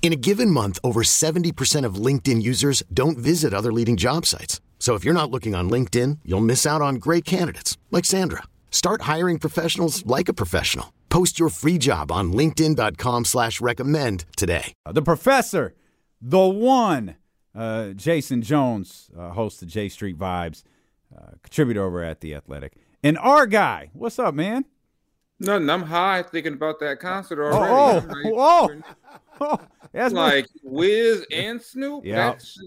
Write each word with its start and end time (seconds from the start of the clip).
In 0.00 0.12
a 0.12 0.16
given 0.16 0.50
month, 0.50 0.78
over 0.82 1.02
70% 1.02 1.84
of 1.84 1.96
LinkedIn 1.96 2.40
users 2.42 2.82
don't 2.94 3.18
visit 3.18 3.52
other 3.52 3.72
leading 3.72 3.96
job 3.98 4.24
sites. 4.24 4.60
So 4.78 4.94
if 4.94 5.04
you're 5.04 5.12
not 5.12 5.30
looking 5.30 5.54
on 5.54 5.68
LinkedIn, 5.68 6.20
you'll 6.24 6.40
miss 6.40 6.64
out 6.64 6.80
on 6.80 6.94
great 6.94 7.26
candidates 7.26 7.76
like 7.90 8.06
Sandra. 8.06 8.44
Start 8.70 9.02
hiring 9.02 9.38
professionals 9.38 10.06
like 10.06 10.28
a 10.30 10.32
professional. 10.32 10.94
Post 11.10 11.38
your 11.38 11.48
free 11.50 11.76
job 11.78 12.10
on 12.12 12.32
LinkedIn.com 12.32 13.24
slash 13.26 13.60
recommend 13.60 14.24
today. 14.36 14.72
The 14.90 15.02
professor, 15.02 15.74
the 16.22 16.46
one, 16.46 17.16
uh, 17.54 17.88
Jason 17.90 18.42
Jones, 18.42 19.10
uh, 19.18 19.30
host 19.30 19.62
of 19.62 19.68
J 19.68 19.88
Street 19.88 20.16
Vibes, 20.16 20.62
uh, 21.16 21.32
contributor 21.42 21.82
over 21.84 22.04
at 22.04 22.20
The 22.20 22.34
Athletic. 22.34 22.74
And 23.02 23.18
our 23.18 23.46
guy, 23.46 23.90
what's 23.94 24.18
up, 24.18 24.34
man? 24.34 24.64
Nothing. 25.40 25.70
I'm 25.70 25.82
high 25.84 26.22
thinking 26.22 26.52
about 26.54 26.78
that 26.80 27.00
concert 27.00 27.42
Oh, 27.42 27.52
already. 27.52 28.30
oh, 28.34 28.68
I'm 28.70 28.84
Oh, 29.40 29.58
that's 29.92 30.14
like 30.14 30.46
Wiz 30.62 31.24
and 31.32 31.60
Snoop. 31.60 32.04
Yeah. 32.04 32.30
That's, 32.30 32.58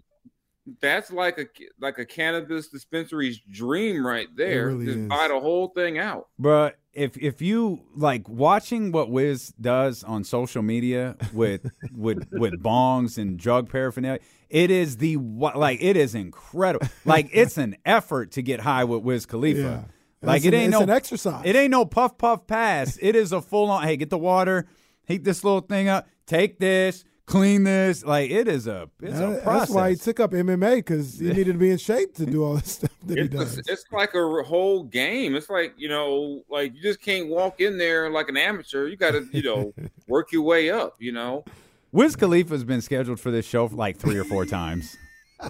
that's 0.80 1.12
like 1.12 1.38
a 1.40 1.46
like 1.80 1.98
a 1.98 2.06
cannabis 2.06 2.68
dispensary's 2.70 3.40
dream 3.52 4.06
right 4.06 4.28
there. 4.36 4.68
really 4.68 4.86
Just 4.86 4.98
is. 5.00 5.08
buy 5.08 5.28
the 5.28 5.40
whole 5.40 5.70
thing 5.70 5.98
out. 5.98 6.28
But 6.38 6.78
if 6.94 7.18
if 7.18 7.42
you 7.42 7.82
like 7.96 8.30
watching 8.30 8.92
what 8.92 9.10
Wiz 9.10 9.54
does 9.60 10.04
on 10.04 10.24
social 10.24 10.62
media 10.62 11.18
with 11.34 11.70
with 11.96 12.28
with 12.32 12.62
bongs 12.62 13.18
and 13.18 13.38
drug 13.40 13.70
paraphernalia, 13.70 14.20
it 14.50 14.70
is 14.72 14.98
the 14.98 15.18
wa- 15.18 15.54
like 15.56 15.80
it 15.82 15.98
is 15.98 16.14
incredible. 16.16 16.88
Like 17.06 17.30
it's 17.34 17.58
an 17.58 17.76
effort 17.86 18.32
to 18.34 18.42
get 18.44 18.60
high 18.62 18.84
with 18.84 19.02
Wiz 19.04 19.26
Khalifa. 19.26 19.60
Yeah. 19.60 19.84
Like 20.28 20.38
It's 20.38 20.46
it 20.46 20.54
an- 20.54 20.60
ain't 20.60 20.68
it's 20.74 20.80
no 20.80 20.84
an 20.84 20.90
exercise. 20.92 21.42
It 21.44 21.56
ain't 21.56 21.72
no 21.72 21.86
puff 21.86 22.18
puff 22.20 22.46
pass. 22.46 23.00
It 23.02 23.16
is 23.16 23.32
a 23.32 23.42
full 23.42 23.70
on. 23.72 23.84
Hey, 23.84 23.98
get 23.98 24.12
the 24.12 24.18
water. 24.20 24.68
Heat 25.08 25.24
this 25.24 25.44
little 25.44 25.62
thing 25.62 25.90
up. 25.90 26.08
Take 26.28 26.60
this. 26.60 27.04
Clean 27.32 27.64
this. 27.64 28.04
Like 28.04 28.30
it 28.30 28.50
is 28.50 28.68
a 28.68 28.90
it's 29.02 29.18
a 29.18 29.40
process. 29.42 29.46
That's 29.46 29.72
why 29.72 29.90
he 29.92 29.96
took 29.96 30.20
up 30.20 30.32
MMA 30.32 30.76
because 30.76 31.18
he 31.18 31.28
needed 31.30 31.54
to 31.54 31.60
be 31.60 31.72
in 31.72 31.78
shape 31.78 32.14
to 32.16 32.26
do 32.26 32.44
all 32.44 32.56
this 32.56 32.74
stuff 32.74 32.92
that 33.06 33.18
he 33.18 33.24
It's, 33.24 33.34
does. 33.34 33.58
it's 33.70 33.86
like 33.94 34.14
a 34.16 34.44
whole 34.44 34.84
game. 34.84 35.36
It's 35.36 35.50
like 35.50 35.74
you 35.78 35.88
know, 35.88 36.44
like 36.50 36.76
you 36.76 36.82
just 36.82 37.00
can't 37.02 37.30
walk 37.30 37.62
in 37.62 37.78
there 37.78 38.10
like 38.10 38.28
an 38.28 38.36
amateur. 38.36 38.88
You 38.88 38.98
got 38.98 39.12
to 39.12 39.26
you 39.32 39.44
know 39.44 39.74
work 40.08 40.34
your 40.34 40.42
way 40.42 40.70
up. 40.70 40.98
You 41.00 41.14
know. 41.14 41.46
Wiz 41.94 42.18
Khalifa's 42.18 42.66
been 42.66 42.82
scheduled 42.82 43.20
for 43.20 43.32
this 43.32 43.46
show 43.46 43.66
like 43.68 43.96
three 43.98 44.18
or 44.18 44.26
four 44.26 44.46
times. 44.46 44.98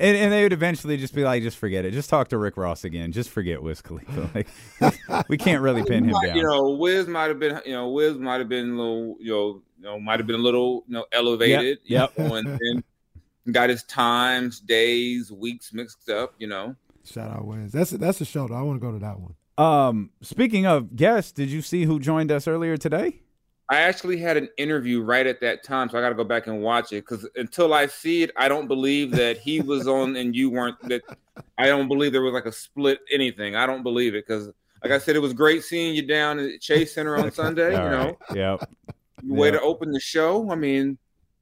And, 0.00 0.16
and 0.16 0.32
they 0.32 0.42
would 0.42 0.54
eventually 0.54 0.96
just 0.96 1.14
be 1.14 1.22
like, 1.22 1.42
just 1.42 1.58
forget 1.58 1.84
it. 1.84 1.90
Just 1.90 2.08
talk 2.08 2.28
to 2.28 2.38
Rick 2.38 2.56
Ross 2.56 2.84
again. 2.84 3.12
Just 3.12 3.28
forget 3.28 3.62
Wiz 3.62 3.82
Khalifa. 3.82 4.30
Like, 4.80 5.28
we 5.28 5.36
can't 5.36 5.60
really 5.60 5.84
pin 5.84 6.04
him 6.08 6.16
down. 6.24 6.34
You 6.34 6.44
know, 6.44 6.70
Wiz 6.70 7.06
might 7.06 7.24
have 7.28 7.38
been, 7.38 7.60
you 7.66 7.72
know, 7.72 7.90
Wiz 7.90 8.16
might 8.16 8.38
have 8.38 8.48
been 8.48 8.70
a 8.70 8.74
little, 8.74 9.16
you 9.20 9.30
know, 9.30 9.62
you 9.82 9.88
know, 9.88 9.98
might 9.98 10.20
have 10.20 10.26
been 10.28 10.36
a 10.36 10.42
little, 10.42 10.84
you 10.86 10.94
know, 10.94 11.04
elevated. 11.12 11.78
you 11.84 11.96
Yep. 11.96 12.18
know, 12.18 12.34
and 12.36 12.46
then 12.46 12.84
got 13.52 13.68
his 13.68 13.82
times, 13.82 14.60
days, 14.60 15.32
weeks 15.32 15.72
mixed 15.72 16.08
up. 16.08 16.34
You 16.38 16.46
know, 16.46 16.76
Shout 17.04 17.30
out 17.30 17.44
Wiz. 17.46 17.72
That's 17.72 17.90
that's 17.90 18.20
a 18.20 18.24
show. 18.24 18.46
Though. 18.46 18.54
I 18.54 18.62
want 18.62 18.80
to 18.80 18.86
go 18.86 18.92
to 18.92 18.98
that 19.00 19.18
one. 19.18 19.34
um, 19.58 20.10
speaking 20.20 20.66
of 20.66 20.94
guests, 20.94 21.32
did 21.32 21.48
you 21.48 21.60
see 21.62 21.84
who 21.84 21.98
joined 21.98 22.30
us 22.30 22.46
earlier 22.46 22.76
today? 22.76 23.18
I 23.68 23.76
actually 23.80 24.18
had 24.18 24.36
an 24.36 24.48
interview 24.58 25.00
right 25.02 25.26
at 25.26 25.40
that 25.40 25.64
time, 25.64 25.88
so 25.88 25.96
I 25.96 26.02
got 26.02 26.10
to 26.10 26.14
go 26.14 26.24
back 26.24 26.46
and 26.46 26.62
watch 26.62 26.92
it 26.92 27.06
because 27.06 27.26
until 27.36 27.72
I 27.74 27.86
see 27.86 28.22
it, 28.22 28.30
I 28.36 28.46
don't 28.46 28.68
believe 28.68 29.10
that 29.12 29.38
he 29.38 29.60
was 29.60 29.88
on 29.88 30.14
and 30.16 30.36
you 30.36 30.50
weren't. 30.50 30.76
That 30.88 31.02
I 31.58 31.66
don't 31.66 31.88
believe 31.88 32.12
there 32.12 32.22
was 32.22 32.34
like 32.34 32.46
a 32.46 32.52
split 32.52 32.98
anything. 33.10 33.56
I 33.56 33.66
don't 33.66 33.82
believe 33.82 34.14
it 34.14 34.26
because, 34.26 34.48
like 34.84 34.92
I 34.92 34.98
said, 34.98 35.16
it 35.16 35.20
was 35.20 35.32
great 35.32 35.64
seeing 35.64 35.94
you 35.94 36.06
down 36.06 36.38
at 36.38 36.60
Chase 36.60 36.94
Center 36.94 37.16
on 37.16 37.32
Sunday. 37.42 37.74
All 37.74 37.84
you 37.84 37.90
know, 37.90 38.04
right. 38.30 38.36
Yep. 38.36 38.70
Way 39.24 39.48
Yeah. 39.48 39.52
to 39.52 39.60
open 39.62 39.92
the 39.92 40.00
show. 40.00 40.50
I 40.50 40.54
mean, 40.54 40.98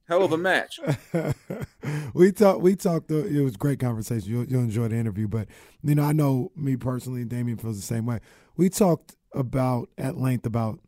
hell 0.09 0.23
of 0.23 0.33
a 0.33 0.39
match. 0.39 0.79
we 2.15 2.33
talked. 2.33 2.61
We 2.61 2.77
talked. 2.77 3.11
uh, 3.11 3.25
It 3.25 3.43
was 3.43 3.55
a 3.55 3.59
great 3.59 3.81
conversation. 3.81 4.31
You'll, 4.31 4.45
you'll 4.45 4.63
enjoy 4.63 4.89
the 4.89 4.97
interview. 4.97 5.29
But 5.29 5.49
you 5.83 5.95
know, 5.95 6.03
I 6.05 6.13
know 6.13 6.53
me 6.57 6.77
personally, 6.77 7.23
and 7.23 7.31
Damien 7.31 7.59
feels 7.59 7.77
the 7.77 7.83
same 7.83 8.07
way. 8.07 8.21
We 8.57 8.69
talked 8.69 9.17
about 9.35 9.89
at 9.97 10.17
length 10.17 10.47
about 10.47 10.81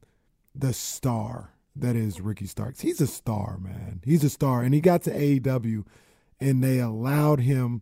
the 0.54 0.72
star 0.72 1.50
that 1.75 1.97
is 1.97 2.20
Ricky 2.20 2.47
Starks. 2.47 2.80
He's 2.80 3.00
a 3.00 3.06
star, 3.06 3.59
man. 3.59 4.00
He's 4.04 4.24
a 4.24 4.30
star, 4.30 4.62
and 4.62 4.74
he 4.74 4.80
got 4.80 5.03
to 5.03 5.10
AEW, 5.10 5.84
and 6.41 6.62
they 6.62 6.78
allowed 6.80 7.41
him 7.41 7.80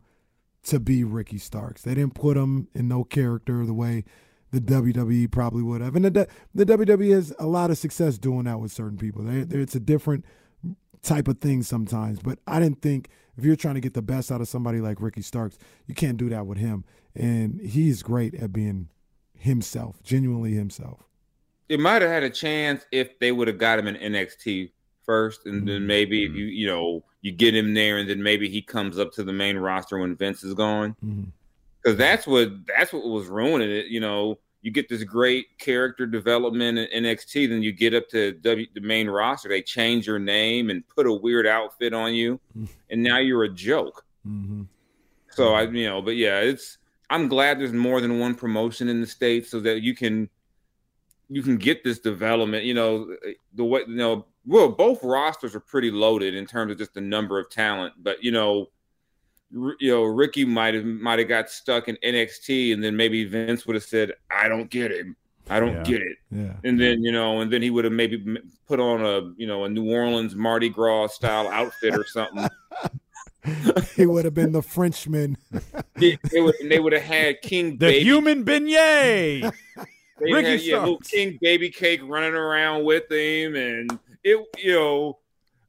to 0.64 0.78
be 0.78 1.02
Ricky 1.02 1.38
Starks. 1.38 1.82
They 1.82 1.94
didn't 1.94 2.14
put 2.14 2.36
him 2.36 2.68
in 2.74 2.86
no 2.86 3.02
character 3.02 3.64
the 3.66 3.74
way 3.74 4.04
the 4.52 4.60
WWE 4.60 5.30
probably 5.30 5.62
would 5.62 5.80
have. 5.80 5.94
And 5.96 6.04
the 6.04 6.28
the 6.54 6.66
WWE 6.66 7.12
has 7.14 7.32
a 7.38 7.46
lot 7.46 7.70
of 7.70 7.78
success 7.78 8.18
doing 8.18 8.44
that 8.44 8.60
with 8.60 8.72
certain 8.72 8.98
people. 8.98 9.22
They, 9.22 9.42
they, 9.44 9.58
it's 9.58 9.74
a 9.74 9.80
different 9.80 10.24
type 11.02 11.28
of 11.28 11.38
thing 11.38 11.62
sometimes. 11.62 12.20
But 12.20 12.38
I 12.46 12.58
didn't 12.60 12.82
think 12.82 13.08
if 13.36 13.44
you're 13.44 13.56
trying 13.56 13.74
to 13.76 13.80
get 13.80 13.94
the 13.94 14.02
best 14.02 14.30
out 14.32 14.40
of 14.40 14.48
somebody 14.48 14.80
like 14.80 15.00
Ricky 15.00 15.22
Starks, 15.22 15.56
you 15.86 15.94
can't 15.94 16.16
do 16.16 16.28
that 16.30 16.46
with 16.46 16.58
him. 16.58 16.84
And 17.14 17.60
he's 17.60 18.02
great 18.02 18.34
at 18.34 18.52
being 18.52 18.88
himself, 19.34 20.02
genuinely 20.02 20.52
himself. 20.54 21.00
it 21.68 21.80
might 21.80 22.02
have 22.02 22.10
had 22.10 22.22
a 22.22 22.30
chance 22.30 22.84
if 22.92 23.18
they 23.20 23.32
would 23.32 23.48
have 23.48 23.56
got 23.58 23.78
him 23.78 23.86
in 23.86 23.94
NXT 24.12 24.70
first, 25.04 25.46
and 25.46 25.66
then 25.66 25.86
maybe 25.86 26.24
if 26.24 26.32
you 26.34 26.44
you 26.44 26.66
know 26.66 27.02
you 27.22 27.32
get 27.32 27.54
him 27.54 27.74
there, 27.74 27.96
and 27.98 28.08
then 28.10 28.22
maybe 28.22 28.48
he 28.48 28.60
comes 28.62 28.98
up 28.98 29.12
to 29.12 29.22
the 29.24 29.32
main 29.32 29.56
roster 29.56 29.98
when 29.98 30.14
Vince 30.16 30.44
is 30.44 30.52
gone, 30.54 30.94
Mhm. 31.04 31.28
Because 31.82 31.96
that's 31.96 32.26
what 32.26 32.50
that's 32.66 32.92
what 32.92 33.04
was 33.04 33.26
ruining 33.26 33.70
it. 33.70 33.86
You 33.86 34.00
know, 34.00 34.38
you 34.62 34.70
get 34.70 34.88
this 34.88 35.04
great 35.04 35.58
character 35.58 36.06
development 36.06 36.78
in 36.78 37.04
NXT, 37.04 37.48
then 37.48 37.62
you 37.62 37.72
get 37.72 37.94
up 37.94 38.08
to 38.10 38.32
W 38.32 38.66
the 38.74 38.80
main 38.80 39.08
roster, 39.08 39.48
they 39.48 39.62
change 39.62 40.06
your 40.06 40.18
name 40.18 40.70
and 40.70 40.86
put 40.88 41.06
a 41.06 41.12
weird 41.12 41.46
outfit 41.46 41.94
on 41.94 42.14
you, 42.14 42.38
and 42.90 43.02
now 43.02 43.18
you're 43.18 43.44
a 43.44 43.48
joke. 43.48 44.04
hmm 44.24 44.62
So 45.30 45.54
I, 45.54 45.62
you 45.62 45.88
know, 45.88 46.02
but 46.02 46.16
yeah, 46.16 46.40
it's. 46.40 46.78
I'm 47.12 47.26
glad 47.26 47.58
there's 47.58 47.72
more 47.72 48.00
than 48.00 48.20
one 48.20 48.36
promotion 48.36 48.88
in 48.88 49.00
the 49.00 49.06
states 49.06 49.50
so 49.50 49.58
that 49.62 49.82
you 49.82 49.96
can, 49.96 50.28
you 51.28 51.42
can 51.42 51.56
get 51.56 51.82
this 51.82 51.98
development. 51.98 52.62
You 52.62 52.74
know, 52.74 53.16
the 53.54 53.64
way 53.64 53.80
you 53.88 53.96
know, 53.96 54.26
well, 54.46 54.68
both 54.68 55.02
rosters 55.02 55.56
are 55.56 55.60
pretty 55.60 55.90
loaded 55.90 56.34
in 56.36 56.46
terms 56.46 56.70
of 56.70 56.78
just 56.78 56.94
the 56.94 57.00
number 57.00 57.40
of 57.40 57.50
talent. 57.50 57.94
But 57.98 58.22
you 58.22 58.30
know, 58.30 58.68
you 59.52 59.76
know, 59.90 60.04
Ricky 60.04 60.44
might 60.44 60.74
have 60.74 60.84
might 60.84 61.18
have 61.18 61.28
got 61.28 61.50
stuck 61.50 61.88
in 61.88 61.96
NXT, 62.04 62.72
and 62.72 62.82
then 62.82 62.96
maybe 62.96 63.24
Vince 63.24 63.66
would 63.66 63.74
have 63.74 63.84
said, 63.84 64.12
"I 64.30 64.48
don't 64.48 64.70
get 64.70 64.90
it, 64.92 65.06
I 65.48 65.60
don't 65.60 65.74
Yeah. 65.74 65.82
get 65.82 66.02
it," 66.02 66.18
Yeah. 66.30 66.54
and 66.64 66.80
then 66.80 67.02
you 67.02 67.12
know, 67.12 67.40
and 67.40 67.52
then 67.52 67.62
he 67.62 67.70
would 67.70 67.84
have 67.84 67.92
maybe 67.92 68.22
put 68.66 68.80
on 68.80 69.04
a 69.04 69.32
you 69.36 69.46
know 69.46 69.64
a 69.64 69.68
New 69.68 69.90
Orleans 69.90 70.34
Mardi 70.34 70.68
Gras 70.68 71.08
style 71.08 71.48
outfit 71.48 71.94
or 71.96 72.04
something. 72.06 72.48
he 73.96 74.06
would 74.06 74.24
have 74.24 74.34
been 74.34 74.52
the 74.52 74.62
Frenchman. 74.62 75.36
They, 75.96 76.18
they 76.30 76.40
would 76.40 76.54
they 76.62 76.78
would 76.78 76.92
have 76.92 77.02
had 77.02 77.40
King 77.42 77.72
The 77.72 77.86
Baby 77.86 78.04
human 78.04 78.44
beignet. 78.44 79.52
They 80.22 80.34
Ricky 80.34 80.48
had 80.50 80.60
yeah, 80.60 80.78
little 80.80 80.98
King 80.98 81.38
Baby 81.40 81.70
Cake 81.70 82.02
running 82.04 82.34
around 82.34 82.84
with 82.84 83.10
him, 83.10 83.56
and 83.56 83.98
it, 84.22 84.46
you 84.58 84.74
know, 84.74 85.18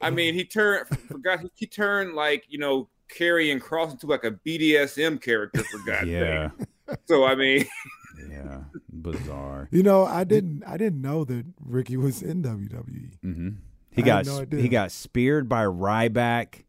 I 0.02 0.10
mean, 0.10 0.34
he 0.34 0.44
turned, 0.44 0.90
forgot 1.08 1.40
he, 1.40 1.50
he 1.56 1.66
turned 1.68 2.16
like 2.16 2.44
you 2.50 2.60
know, 2.60 2.90
Karrion 3.16 3.60
Kross 3.60 3.92
into 3.92 4.08
like 4.08 4.24
a 4.24 4.32
BDSM 4.32 5.22
character 5.22 5.64
for 5.64 5.80
God's 5.86 6.08
yeah. 6.08 6.50
sake. 6.88 6.98
So 7.06 7.26
I 7.26 7.36
mean, 7.36 7.66
Yeah. 8.30 8.60
Bizarre. 8.92 9.68
You 9.72 9.84
know, 9.84 10.06
I 10.06 10.24
didn't 10.24 10.64
I 10.68 10.78
didn't 10.78 11.02
know 11.02 11.24
that 11.26 11.46
Ricky 11.60 11.98
was 11.98 12.22
in 12.22 12.44
WWE. 12.44 13.14
hmm 13.22 13.50
He 13.92 14.02
I 14.04 14.06
got 14.06 14.26
no 14.26 14.46
he 14.52 14.68
got 14.70 14.92
speared 14.92 15.48
by 15.50 15.64
Ryback, 15.66 16.64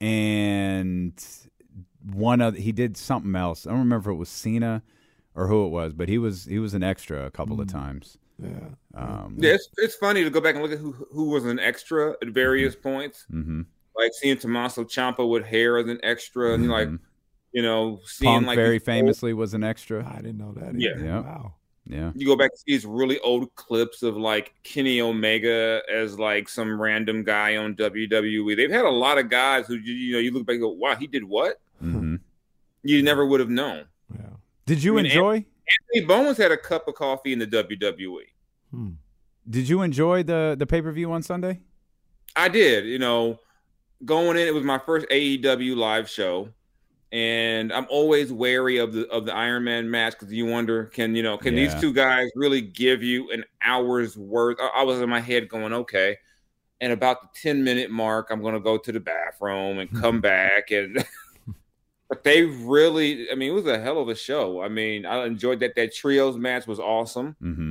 and 0.00 1.12
one 2.12 2.40
of 2.40 2.56
he 2.56 2.72
did 2.72 2.96
something 2.96 3.34
else. 3.36 3.66
I 3.66 3.70
don't 3.70 3.80
remember 3.80 4.10
if 4.10 4.14
it 4.14 4.18
was 4.18 4.28
Cena 4.28 4.82
or 5.34 5.46
who 5.48 5.66
it 5.66 5.70
was, 5.70 5.92
but 5.92 6.08
he 6.08 6.18
was 6.18 6.44
he 6.44 6.58
was 6.58 6.74
an 6.74 6.82
extra 6.82 7.26
a 7.26 7.30
couple 7.30 7.60
of 7.60 7.66
Mm. 7.68 7.72
times. 7.72 8.18
Yeah. 8.42 8.48
Um, 8.94 9.36
Yeah, 9.38 9.52
it's, 9.52 9.68
it's 9.76 9.94
funny 9.94 10.24
to 10.24 10.30
go 10.30 10.40
back 10.40 10.54
and 10.54 10.62
look 10.62 10.72
at 10.72 10.78
who 10.78 10.92
who 11.12 11.30
was 11.30 11.44
an 11.44 11.58
extra 11.58 12.12
at 12.22 12.28
various 12.28 12.74
points. 12.74 13.26
mhm. 13.32 13.66
Like 13.96 14.12
seeing 14.14 14.36
Tommaso 14.38 14.84
Ciampa 14.84 15.28
with 15.28 15.44
hair 15.44 15.78
as 15.78 15.86
an 15.88 16.00
extra, 16.02 16.54
and 16.54 16.68
like 16.70 16.88
Mhm. 16.88 16.98
you 17.52 17.62
know, 17.62 18.00
seeing 18.04 18.32
Punk 18.32 18.46
like 18.46 18.56
very 18.56 18.70
these 18.78 18.82
old- 18.82 18.86
famously 18.86 19.32
was 19.34 19.52
an 19.54 19.62
extra. 19.64 20.06
I 20.10 20.16
didn't 20.22 20.38
know 20.38 20.52
that. 20.54 20.74
Yeah. 20.78 20.90
either. 20.90 21.04
Yeah. 21.04 21.20
Wow. 21.20 21.54
Yeah. 21.84 22.12
you 22.14 22.24
go 22.26 22.36
back 22.36 22.54
to 22.54 22.62
these 22.64 22.86
really 22.86 23.18
old 23.20 23.52
clips 23.56 24.04
of 24.04 24.16
like 24.16 24.54
Kenny 24.62 25.00
Omega 25.00 25.82
as 25.92 26.16
like 26.16 26.48
some 26.48 26.80
random 26.80 27.24
guy 27.24 27.56
on 27.56 27.74
WWE. 27.74 28.54
They've 28.54 28.70
had 28.70 28.84
a 28.84 28.88
lot 28.90 29.18
of 29.18 29.28
guys 29.28 29.66
who 29.66 29.74
you, 29.74 29.92
you 29.92 30.12
know 30.12 30.20
you 30.20 30.30
look 30.30 30.46
back 30.46 30.54
and 30.54 30.62
go, 30.62 30.68
wow, 30.70 30.94
he 30.94 31.08
did 31.08 31.24
what? 31.24 31.60
hmm 31.80 32.16
You 32.84 33.02
never 33.02 33.26
would 33.26 33.40
have 33.40 33.50
known. 33.50 33.86
Yeah. 34.14 34.26
Did 34.64 34.82
you 34.84 34.92
I 34.92 35.02
mean, 35.02 35.06
enjoy? 35.06 35.34
Anthony 35.94 36.06
Bowens 36.06 36.36
had 36.38 36.52
a 36.52 36.56
cup 36.56 36.86
of 36.86 36.94
coffee 36.94 37.32
in 37.32 37.40
the 37.40 37.46
WWE. 37.48 38.26
Hmm. 38.70 38.90
Did 39.50 39.68
you 39.68 39.82
enjoy 39.82 40.22
the 40.22 40.54
the 40.56 40.66
pay 40.66 40.80
per 40.82 40.92
view 40.92 41.10
on 41.10 41.22
Sunday? 41.24 41.60
I 42.36 42.48
did, 42.48 42.84
you 42.86 43.00
know, 43.00 43.40
going 44.04 44.36
in. 44.36 44.46
It 44.46 44.54
was 44.54 44.64
my 44.64 44.78
first 44.78 45.06
AEW 45.10 45.76
live 45.76 46.08
show, 46.08 46.48
and 47.12 47.72
I'm 47.72 47.86
always 47.90 48.32
wary 48.32 48.78
of 48.78 48.92
the 48.92 49.08
of 49.08 49.26
the 49.26 49.34
Iron 49.34 49.64
Man 49.64 49.90
match 49.90 50.12
because 50.18 50.32
you 50.32 50.46
wonder, 50.46 50.84
can 50.86 51.14
you 51.14 51.22
know, 51.22 51.36
can 51.38 51.54
Yeah. 51.56 51.66
these 51.66 51.80
two 51.80 51.92
guys 51.92 52.28
really 52.34 52.60
give 52.60 53.02
you 53.02 53.30
an 53.30 53.44
hour's 53.62 54.16
worth? 54.16 54.58
I, 54.60 54.80
I 54.80 54.82
was 54.84 55.00
in 55.00 55.08
my 55.08 55.20
head 55.20 55.48
going, 55.48 55.72
okay. 55.72 56.16
And 56.80 56.92
about 56.92 57.22
the 57.22 57.28
10 57.40 57.62
minute 57.62 57.92
mark, 57.92 58.28
I'm 58.30 58.42
going 58.42 58.54
to 58.54 58.60
go 58.60 58.76
to 58.76 58.90
the 58.90 58.98
bathroom 58.98 59.78
and 59.78 59.88
come 60.00 60.20
back. 60.20 60.72
And 60.72 61.04
but 62.08 62.24
they 62.24 62.42
really, 62.42 63.30
I 63.30 63.36
mean, 63.36 63.50
it 63.50 63.54
was 63.54 63.66
a 63.66 63.80
hell 63.80 63.98
of 64.00 64.08
a 64.08 64.16
show. 64.16 64.60
I 64.60 64.68
mean, 64.68 65.06
I 65.06 65.24
enjoyed 65.24 65.60
that. 65.60 65.76
That 65.76 65.94
trios 65.94 66.36
match 66.36 66.66
was 66.66 66.80
awesome. 66.80 67.36
hmm 67.40 67.70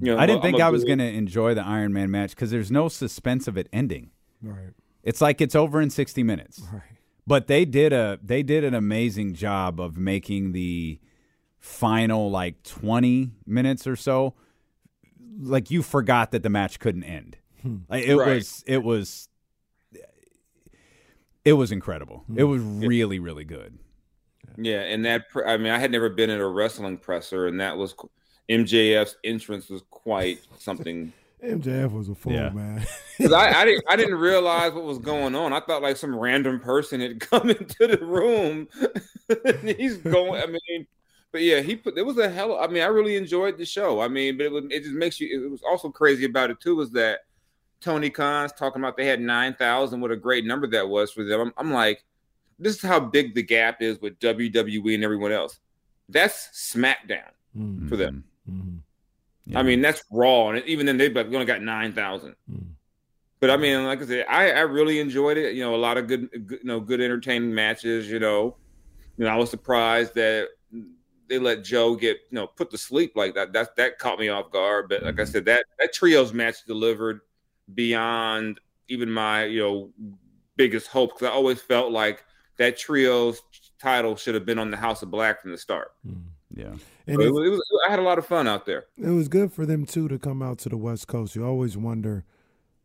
You 0.00 0.12
know, 0.12 0.16
I 0.18 0.26
didn't 0.26 0.44
I'm 0.44 0.52
think 0.52 0.60
I 0.60 0.70
was 0.70 0.84
going 0.84 0.98
to 0.98 1.08
enjoy 1.10 1.54
the 1.54 1.64
Iron 1.64 1.92
Man 1.92 2.10
match 2.10 2.30
because 2.30 2.50
there's 2.52 2.70
no 2.70 2.88
suspense 2.88 3.48
of 3.48 3.56
it 3.56 3.68
ending. 3.72 4.10
Right. 4.42 4.70
It's 5.02 5.20
like 5.20 5.40
it's 5.40 5.54
over 5.54 5.80
in 5.80 5.90
60 5.90 6.22
minutes. 6.22 6.62
Right. 6.72 6.82
But 7.24 7.46
they 7.46 7.64
did 7.64 7.92
a 7.92 8.18
they 8.20 8.42
did 8.42 8.64
an 8.64 8.74
amazing 8.74 9.34
job 9.34 9.78
of 9.80 9.96
making 9.96 10.50
the 10.52 10.98
final 11.60 12.30
like 12.32 12.60
20 12.64 13.30
minutes 13.46 13.86
or 13.86 13.94
so 13.94 14.34
like 15.40 15.70
you 15.70 15.82
forgot 15.82 16.32
that 16.32 16.42
the 16.42 16.50
match 16.50 16.80
couldn't 16.80 17.04
end. 17.04 17.36
Hmm. 17.62 17.76
Like 17.88 18.04
it 18.04 18.16
Right. 18.16 18.34
was 18.34 18.64
it 18.66 18.82
was 18.82 19.28
it 21.44 21.52
was 21.54 21.70
incredible. 21.72 22.24
Hmm. 22.26 22.38
It 22.38 22.42
was 22.44 22.60
really 22.60 23.18
really 23.20 23.44
good. 23.44 23.78
Yeah, 24.56 24.80
and 24.80 25.04
that 25.04 25.26
I 25.46 25.56
mean, 25.56 25.72
I 25.72 25.78
had 25.78 25.90
never 25.92 26.08
been 26.08 26.28
at 26.28 26.40
a 26.40 26.46
wrestling 26.46 26.98
presser, 26.98 27.46
and 27.46 27.60
that 27.60 27.76
was 27.76 27.94
MJF's 28.50 29.16
entrance 29.24 29.68
was 29.70 29.82
quite 29.90 30.40
something. 30.58 31.12
MJF 31.42 31.92
was 31.92 32.08
a 32.08 32.14
fool, 32.14 32.32
Yeah. 32.32 32.50
man. 32.50 32.84
'Cause 33.18 33.32
I, 33.32 33.60
I 33.60 33.64
didn't 33.64 33.84
I 33.88 33.96
didn't 33.96 34.14
realize 34.16 34.72
what 34.72 34.84
was 34.84 34.98
going 34.98 35.34
on. 35.34 35.52
I 35.52 35.60
thought 35.60 35.82
like 35.82 35.96
some 35.96 36.16
random 36.16 36.60
person 36.60 37.00
had 37.00 37.20
come 37.30 37.50
into 37.50 37.86
the 37.86 37.98
room. 38.04 38.68
and 39.44 39.68
he's 39.78 39.96
going. 39.98 40.40
I 40.42 40.46
mean, 40.46 40.86
but 41.32 41.42
yeah, 41.42 41.60
he 41.60 41.76
put. 41.76 41.96
It 41.98 42.06
was 42.06 42.18
a 42.18 42.28
hell. 42.28 42.58
I 42.58 42.66
mean, 42.68 42.82
I 42.82 42.86
really 42.86 43.16
enjoyed 43.16 43.58
the 43.58 43.64
show. 43.64 44.00
I 44.00 44.08
mean, 44.08 44.36
but 44.36 44.46
it 44.46 44.52
was, 44.52 44.64
it 44.70 44.82
just 44.84 44.94
makes 44.94 45.20
you. 45.20 45.44
It 45.46 45.50
was 45.50 45.62
also 45.62 45.88
crazy 45.90 46.24
about 46.26 46.50
it 46.50 46.60
too. 46.60 46.76
Was 46.76 46.90
that 46.92 47.20
Tony 47.80 48.10
Khan's 48.10 48.52
talking 48.52 48.80
about 48.82 48.96
they 48.96 49.06
had 49.06 49.20
nine 49.20 49.54
thousand. 49.54 50.00
What 50.00 50.10
a 50.12 50.16
great 50.16 50.44
number 50.44 50.66
that 50.68 50.88
was 50.88 51.10
for 51.10 51.24
them. 51.24 51.40
I'm, 51.40 51.52
I'm 51.56 51.72
like, 51.72 52.04
this 52.58 52.76
is 52.76 52.82
how 52.82 53.00
big 53.00 53.34
the 53.34 53.42
gap 53.42 53.82
is 53.82 54.00
with 54.00 54.18
WWE 54.20 54.94
and 54.94 55.02
everyone 55.04 55.32
else. 55.32 55.58
That's 56.08 56.48
SmackDown. 56.74 57.30
Mm, 57.56 57.88
For 57.88 57.96
them. 57.96 58.24
mhm. 58.48 58.78
Yeah. 59.46 59.58
I 59.58 59.62
mean, 59.62 59.80
that's 59.80 60.02
raw, 60.10 60.50
and 60.50 60.64
even 60.66 60.86
then 60.86 60.96
they've 60.96 61.16
only 61.16 61.44
got 61.44 61.62
nine 61.62 61.92
thousand. 61.92 62.36
Mm. 62.50 62.66
But 63.40 63.50
I 63.50 63.56
mean, 63.56 63.84
like 63.84 64.00
I 64.00 64.06
said, 64.06 64.26
I, 64.28 64.52
I 64.52 64.60
really 64.60 65.00
enjoyed 65.00 65.36
it. 65.36 65.54
You 65.54 65.64
know, 65.64 65.74
a 65.74 65.76
lot 65.76 65.96
of 65.96 66.06
good, 66.06 66.30
good, 66.46 66.60
you 66.62 66.64
know, 66.68 66.78
good 66.78 67.00
entertaining 67.00 67.52
matches. 67.52 68.08
You 68.08 68.20
know, 68.20 68.56
you 69.16 69.24
know, 69.24 69.30
I 69.32 69.36
was 69.36 69.50
surprised 69.50 70.14
that 70.14 70.48
they 71.28 71.38
let 71.38 71.64
Joe 71.64 71.96
get 71.96 72.18
you 72.30 72.36
know 72.36 72.46
put 72.46 72.70
to 72.70 72.78
sleep 72.78 73.12
like 73.16 73.34
that. 73.34 73.52
That 73.52 73.74
that 73.76 73.98
caught 73.98 74.20
me 74.20 74.28
off 74.28 74.50
guard. 74.50 74.88
But 74.88 75.02
like 75.02 75.18
I 75.18 75.24
said, 75.24 75.44
that 75.46 75.64
that 75.80 75.92
trios 75.92 76.32
match 76.32 76.64
delivered 76.66 77.22
beyond 77.74 78.60
even 78.88 79.10
my 79.10 79.44
you 79.44 79.60
know 79.60 79.90
biggest 80.56 80.88
hope 80.88 81.14
because 81.14 81.28
I 81.28 81.32
always 81.32 81.60
felt 81.60 81.90
like 81.90 82.24
that 82.58 82.78
trios 82.78 83.40
title 83.80 84.14
should 84.14 84.34
have 84.34 84.46
been 84.46 84.58
on 84.58 84.70
the 84.70 84.76
House 84.76 85.02
of 85.02 85.10
Black 85.10 85.42
from 85.42 85.50
the 85.50 85.58
start. 85.58 85.92
Mm. 86.06 86.22
Yeah. 86.54 86.74
And 87.06 87.20
it 87.20 87.26
it, 87.26 87.32
was, 87.32 87.46
it 87.46 87.50
was, 87.50 87.62
I 87.86 87.90
had 87.90 87.98
a 87.98 88.02
lot 88.02 88.18
of 88.18 88.26
fun 88.26 88.46
out 88.46 88.66
there. 88.66 88.84
it 88.96 89.10
was 89.10 89.28
good 89.28 89.52
for 89.52 89.66
them 89.66 89.84
too 89.86 90.08
to 90.08 90.18
come 90.18 90.42
out 90.42 90.58
to 90.60 90.68
the 90.68 90.76
West 90.76 91.08
Coast. 91.08 91.34
You 91.36 91.44
always 91.44 91.76
wonder 91.76 92.24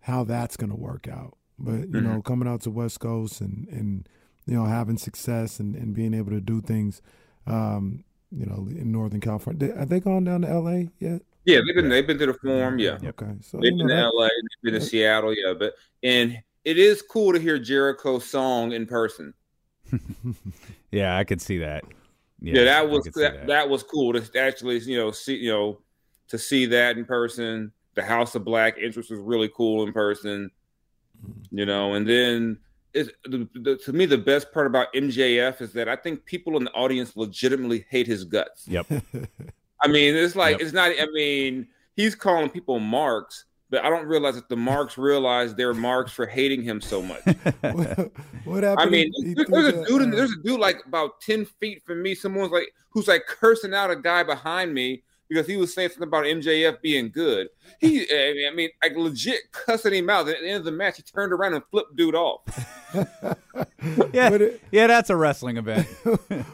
how 0.02 0.24
that's 0.24 0.58
going 0.58 0.70
to 0.70 0.76
work 0.76 1.08
out, 1.08 1.38
but 1.60 1.90
you 1.90 2.02
know, 2.02 2.22
coming 2.22 2.48
out 2.48 2.62
to 2.62 2.72
West 2.72 3.00
Coast 3.00 3.42
and 3.42 3.68
and 3.70 4.08
you 4.46 4.56
know 4.56 4.66
having 4.66 4.98
success 4.98 5.60
and, 5.60 5.76
and 5.76 5.94
being 5.94 6.14
able 6.14 6.32
to 6.32 6.40
do 6.42 6.62
things, 6.62 7.02
um, 7.46 8.04
you 8.32 8.46
know, 8.46 8.68
in 8.70 8.92
Northern 8.92 9.20
California. 9.22 9.68
They- 9.68 9.80
Are 9.80 9.86
they 9.86 10.00
going 10.00 10.24
down 10.24 10.42
to 10.42 10.50
L.A. 10.50 10.90
yet? 11.00 11.22
Yeah, 11.46 11.60
they've 11.66 11.76
been 11.76 11.90
they've 11.90 12.06
been 12.08 12.18
to 12.20 12.26
the 12.26 12.34
forum. 12.34 12.78
Yeah, 12.80 12.98
Okay, 13.04 13.34
so 13.42 13.58
they've 13.62 13.72
been 13.78 13.88
know, 13.88 13.88
to 13.88 13.94
that- 13.96 14.12
LA, 14.14 14.28
they've 14.28 14.64
been 14.72 14.74
to 14.74 14.82
Seattle. 14.86 15.34
Yeah, 15.34 15.54
but 15.58 15.74
and 16.04 16.38
it 16.66 16.78
is 16.78 17.02
cool 17.02 17.32
to 17.34 17.40
hear 17.40 17.58
Jericho's 17.60 18.26
song 18.26 18.72
in 18.74 18.86
person. 18.86 19.34
Yeah, 20.92 21.18
I 21.18 21.24
could 21.26 21.42
see 21.42 21.58
that. 21.60 21.84
Yeah, 22.42 22.62
I 22.62 22.66
that 22.66 22.90
was 22.90 23.06
see 23.06 23.12
that, 23.16 23.48
that 23.48 23.70
was 23.70 23.84
cool 23.84 24.14
to 24.14 24.40
actually 24.40 24.80
you 24.80 24.98
know 24.98 25.12
see 25.12 25.36
you 25.36 25.52
know 25.52 25.80
to 26.30 26.38
see 26.38 26.66
that 26.68 26.98
in 26.98 27.06
person. 27.06 27.72
The 27.96 28.04
House 28.04 28.36
of 28.36 28.46
Black 28.46 28.78
interest 28.78 29.10
was 29.10 29.20
really 29.20 29.50
cool 29.56 29.86
in 29.86 29.92
person. 29.92 30.52
Mm-hmm. 31.26 31.58
You 31.58 31.66
know, 31.66 31.94
and 31.96 32.08
then 32.08 32.60
it's 32.94 33.10
the, 33.26 33.48
the, 33.56 33.78
to 33.78 33.94
me 33.94 34.06
the 34.06 34.18
best 34.18 34.52
part 34.52 34.68
about 34.68 34.94
MJF 34.94 35.62
is 35.62 35.74
that 35.74 35.90
I 35.90 35.96
think 35.96 36.26
people 36.26 36.58
in 36.58 36.64
the 36.64 36.72
audience 36.72 37.16
legitimately 37.16 37.86
hate 37.90 38.08
his 38.08 38.24
guts. 38.24 38.68
Yep. 38.68 38.88
I 39.82 39.88
mean, 39.88 40.16
it's 40.16 40.36
like 40.36 40.54
Yep. 40.54 40.62
it's 40.62 40.74
not. 40.74 40.92
I 40.92 41.08
mean, 41.14 41.68
he's 41.96 42.16
calling 42.16 42.50
people 42.50 42.80
marks, 42.80 43.46
but 43.70 43.84
I 43.84 43.90
don't 43.90 44.06
realize 44.08 44.36
that 44.36 44.48
the 44.50 44.56
marks 44.58 44.98
realize 44.98 45.54
they're 45.56 45.74
marks 45.74 46.12
for 46.12 46.26
hating 46.26 46.62
him 46.64 46.80
so 46.82 47.02
much. 47.02 47.22
what, 47.62 48.12
what 48.46 48.64
happened? 48.64 48.80
I 48.80 48.86
mean, 48.90 49.12
He- 49.16 49.24
he 49.30 49.34
there- 49.34 49.46
there's 49.50 49.68
a 49.74 49.86
dude. 49.86 50.02
In, 50.04 50.14
uh, 50.14 50.16
there's 50.16 50.32
a 50.32 50.42
dude 50.44 50.60
like 50.60 50.86
about 50.86 51.20
ten 51.22 51.46
feet 51.46 51.84
from 51.86 52.02
me. 52.02 52.16
Someone's 52.16 52.52
like 52.52 52.74
who's 52.90 53.08
like 53.08 53.26
cursing 53.28 53.74
out 53.74 53.92
a 53.92 53.96
guy 53.96 54.24
behind 54.24 54.74
me 54.74 55.04
because 55.30 55.46
he 55.46 55.58
was 55.58 55.74
saying 55.74 55.90
something 55.90 56.08
about 56.08 56.24
MJF 56.24 56.80
being 56.82 57.10
good. 57.10 57.50
He, 57.82 58.00
I 58.12 58.34
mean, 58.34 58.48
I 58.52 58.56
mean, 58.56 58.70
like 58.82 58.96
legit 58.96 59.52
cussing 59.52 59.94
him 59.94 60.10
out. 60.10 60.30
At 60.30 60.40
the 60.40 60.48
end 60.48 60.58
of 60.60 60.66
the 60.66 60.72
match, 60.72 60.96
he 60.98 61.04
turned 61.04 61.34
around 61.34 61.54
and 61.54 61.64
flipped 61.70 61.96
dude 61.96 62.16
off. 62.16 62.42
Yeah. 64.14 64.30
It- 64.34 64.62
yeah, 64.72 64.88
that's 64.88 65.10
a 65.10 65.16
wrestling 65.16 65.58
event. 65.58 65.88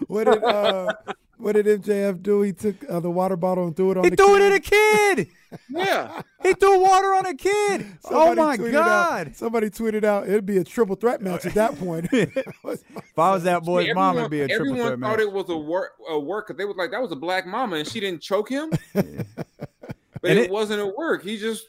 what 0.08 0.26
did 0.26 0.44
uh, 0.44 0.94
what 1.38 1.54
did 1.54 1.66
MJF 1.66 2.22
do? 2.22 2.42
He 2.42 2.54
took 2.54 2.76
uh, 2.90 3.00
the 3.00 3.10
water 3.12 3.36
bottle 3.36 3.66
and 3.68 3.76
threw 3.76 3.92
it 3.92 3.98
on 3.98 4.04
he 4.04 4.10
the 4.12 4.16
threw 4.16 4.36
it 4.38 4.42
at 4.42 4.54
a 4.54 4.60
kid. 4.60 5.28
Yeah, 5.70 6.22
He 6.42 6.54
threw 6.54 6.80
water 6.82 7.14
on 7.14 7.26
a 7.26 7.36
kid. 7.36 7.86
oh 8.12 8.34
my 8.36 8.58
god. 8.58 9.28
Out, 9.30 9.36
somebody 9.36 9.70
tweeted 9.70 10.04
out 10.04 10.28
it'd 10.28 10.46
be 10.46 10.58
a 10.58 10.64
triple 10.64 10.96
threat 10.96 11.22
match 11.22 11.46
at 11.46 11.54
that 11.56 11.78
point. 11.80 12.08
If 12.14 13.20
I 13.20 13.32
was 13.32 13.44
that 13.44 13.64
boy's 13.64 13.84
everyone, 13.90 14.16
mom, 14.16 14.18
it'd 14.20 14.32
be 14.32 14.42
a 14.42 14.48
triple 14.48 14.76
threat 14.76 14.78
match. 14.78 14.92
everyone 14.94 15.02
thought 15.02 15.20
it 15.20 15.32
was 15.32 15.50
a 15.50 15.58
work. 15.58 15.92
A 16.10 16.20
work. 16.20 16.48
'cause 16.48 16.58
They 16.58 16.66
was 16.66 16.76
like 16.78 16.92
that 16.92 17.02
was 17.02 17.12
a 17.12 17.16
black 17.16 17.46
mama, 17.46 17.76
and 17.78 17.88
she 17.88 18.00
didn't 18.00 18.22
choke 18.22 18.50
him. 18.50 18.72
but 18.94 19.04
And 19.04 20.40
it, 20.40 20.46
it- 20.46 20.52
wasn't 20.52 20.82
a 20.82 20.88
work. 20.88 21.24
He 21.24 21.38
just 21.38 21.68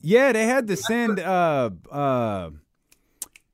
Yeah, 0.00 0.32
they 0.32 0.44
had 0.46 0.66
to 0.68 0.76
send 0.76 1.18
uh 1.20 1.70
uh 1.90 2.50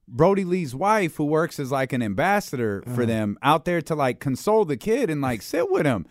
Brodie 0.09 0.45
Lee's 0.45 0.75
wife, 0.75 1.17
who 1.17 1.25
works 1.25 1.61
as 1.61 1.71
like 1.71 1.93
an 1.93 2.03
ambassador 2.03 2.83
Uh-huh. 2.85 2.97
for 2.97 3.07
them, 3.07 3.39
out 3.43 3.65
there 3.65 3.81
to 3.83 3.95
like 3.95 4.19
console 4.21 4.65
the 4.65 4.77
kid 4.77 5.09
and 5.09 5.21
like 5.21 5.41
sit 5.43 5.71
with 5.71 5.87
him. 5.87 6.07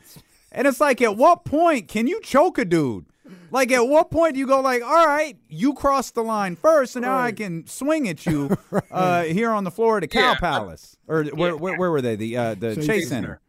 And 0.51 0.67
it's 0.67 0.79
like, 0.79 1.01
at 1.01 1.15
what 1.17 1.45
point 1.45 1.87
can 1.87 2.07
you 2.07 2.19
choke 2.21 2.57
a 2.57 2.65
dude? 2.65 3.05
Like, 3.51 3.71
at 3.71 3.81
what 3.87 4.11
point 4.11 4.33
do 4.35 4.39
you 4.39 4.47
go 4.47 4.59
like, 4.61 4.83
all 4.83 5.07
right, 5.07 5.37
you 5.47 5.73
crossed 5.73 6.15
the 6.15 6.23
line 6.23 6.55
first, 6.55 6.95
and 6.95 7.03
now 7.03 7.17
I 7.17 7.31
can 7.31 7.65
swing 7.67 8.07
at 8.07 8.25
you 8.25 8.55
uh, 8.91 9.23
here 9.23 9.51
on 9.51 9.63
the 9.63 9.71
floor 9.71 9.97
of 9.97 10.01
the 10.01 10.07
Cow 10.07 10.31
Yeah. 10.31 10.35
Palace, 10.39 10.97
or 11.07 11.23
where, 11.25 11.55
where 11.57 11.77
where 11.77 11.91
were 11.91 12.01
they? 12.01 12.15
The 12.15 12.37
uh, 12.37 12.55
the 12.55 12.75
Chase 12.75 12.85
Chase 12.87 13.09
Center. 13.09 13.27
Center. 13.27 13.41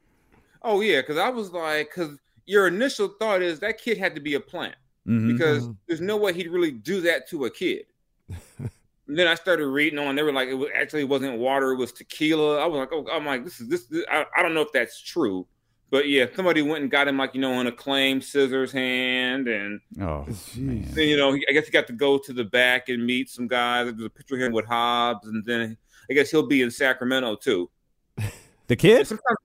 Oh 0.63 0.81
yeah, 0.81 1.01
because 1.01 1.19
I 1.19 1.29
was 1.29 1.51
like, 1.53 1.91
because 1.95 2.19
your 2.47 2.67
initial 2.67 3.09
thought 3.19 3.43
is 3.43 3.61
that 3.61 3.79
kid 3.79 3.97
had 3.99 4.15
to 4.15 4.21
be 4.21 4.35
a 4.35 4.41
plant 4.41 4.75
Mhm. 5.07 5.33
because 5.33 5.63
Mm-hmm. 5.65 5.73
there's 5.87 6.01
no 6.01 6.17
way 6.17 6.33
he'd 6.33 6.49
really 6.51 6.71
do 6.73 7.01
that 7.03 7.29
to 7.31 7.45
a 7.47 7.51
kid. 7.51 7.87
then 9.09 9.27
I 9.27 9.35
started 9.35 9.67
reading 9.67 9.99
on. 9.99 10.15
They 10.15 10.23
were 10.23 10.33
like, 10.33 10.49
it 10.49 10.55
was 10.55 10.69
actually 10.75 11.05
wasn't 11.05 11.39
water; 11.39 11.73
it 11.73 11.77
was 11.77 11.93
tequila. 11.93 12.59
I 12.63 12.67
was 12.67 12.79
like, 12.79 12.91
oh, 12.93 13.07
I'm 13.13 13.27
like, 13.27 13.45
this 13.45 13.61
is 13.61 13.69
this. 13.69 13.85
this 13.87 14.05
I, 14.11 14.25
I 14.37 14.43
don't 14.43 14.55
know 14.55 14.61
if 14.63 14.73
that's 14.73 15.01
true, 15.01 15.47
but 15.91 16.09
yeah, 16.09 16.27
somebody 16.35 16.63
went 16.63 16.83
and 16.83 16.91
got 16.91 17.09
him 17.09 17.19
like 17.19 17.35
you 17.35 17.41
know 17.41 17.61
in 17.61 17.67
a 17.67 17.73
claim 17.73 18.21
scissors 18.21 18.73
hand, 18.73 19.49
and 19.49 19.81
Oh, 20.01 20.25
then 20.55 21.09
you 21.09 21.17
know 21.17 21.35
I 21.35 21.53
guess 21.53 21.67
he 21.67 21.71
got 21.73 21.87
to 21.89 21.93
go 21.93 22.19
to 22.19 22.33
the 22.33 22.45
back 22.45 22.89
and 22.89 23.05
meet 23.05 23.29
some 23.29 23.49
guys. 23.49 23.87
There's 23.87 24.05
a 24.05 24.11
picture 24.11 24.37
of 24.37 24.41
him 24.41 24.53
with 24.53 24.67
Hobbs, 24.67 25.27
and 25.27 25.45
then 25.45 25.77
I 26.11 26.15
guess 26.15 26.31
he'll 26.31 26.47
be 26.47 26.63
in 26.63 26.71
Sacramento 26.71 27.37
too. 27.37 27.71
the 28.69 28.77
kid? 28.77 28.99
And 28.99 29.07
sometimes. 29.09 29.39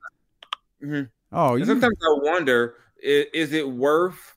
Mhm. 0.83 1.09
Oh, 1.31 1.55
you, 1.55 1.65
sometimes 1.65 1.97
I 2.01 2.19
wonder, 2.21 2.75
is, 3.01 3.25
is 3.33 3.53
it 3.53 3.67
worth 3.67 4.35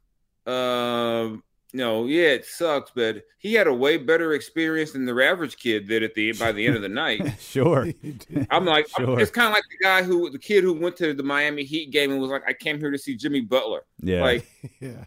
no, 1.74 2.06
yeah, 2.06 2.28
it 2.28 2.46
sucks, 2.46 2.90
but 2.94 3.24
he 3.38 3.52
had 3.52 3.66
a 3.66 3.74
way 3.74 3.98
better 3.98 4.32
experience 4.32 4.92
than 4.92 5.04
the 5.04 5.12
average 5.22 5.56
kid 5.58 5.86
did 5.86 6.02
at 6.02 6.14
the 6.14 6.32
by 6.32 6.50
the 6.50 6.66
end 6.66 6.76
of 6.76 6.82
the 6.82 6.88
night. 6.88 7.36
sure. 7.40 7.88
I'm 8.50 8.64
like, 8.64 8.88
Sure. 8.88 9.20
it's 9.20 9.30
kind 9.30 9.48
of 9.48 9.52
like 9.52 9.64
the 9.70 9.84
guy 9.84 10.02
who, 10.02 10.30
the 10.30 10.38
kid 10.38 10.64
who 10.64 10.72
went 10.72 10.96
to 10.96 11.12
the 11.12 11.22
Miami 11.22 11.64
Heat 11.64 11.90
game 11.90 12.10
and 12.10 12.20
was 12.20 12.30
like, 12.30 12.42
I 12.46 12.54
came 12.54 12.78
here 12.78 12.90
to 12.90 12.98
see 12.98 13.16
Jimmy 13.16 13.42
Butler. 13.42 13.84
Yeah. 14.00 14.22
Like, 14.22 14.46
yeah. 14.80 15.04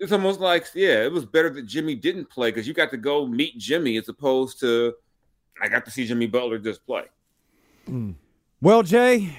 it's 0.00 0.10
almost 0.10 0.40
like, 0.40 0.66
yeah, 0.74 1.04
it 1.04 1.12
was 1.12 1.24
better 1.24 1.50
that 1.50 1.66
Jimmy 1.66 1.94
didn't 1.94 2.28
play 2.28 2.50
because 2.50 2.66
you 2.66 2.74
got 2.74 2.90
to 2.90 2.96
go 2.96 3.26
meet 3.26 3.56
Jimmy 3.58 3.96
as 3.96 4.08
opposed 4.08 4.58
to 4.60 4.94
I 5.62 5.68
got 5.68 5.84
to 5.84 5.90
see 5.90 6.06
Jimmy 6.06 6.26
Butler 6.26 6.58
just 6.58 6.84
play. 6.86 7.04
Mm. 7.88 8.14
well, 8.60 8.82
Jay, 8.82 9.36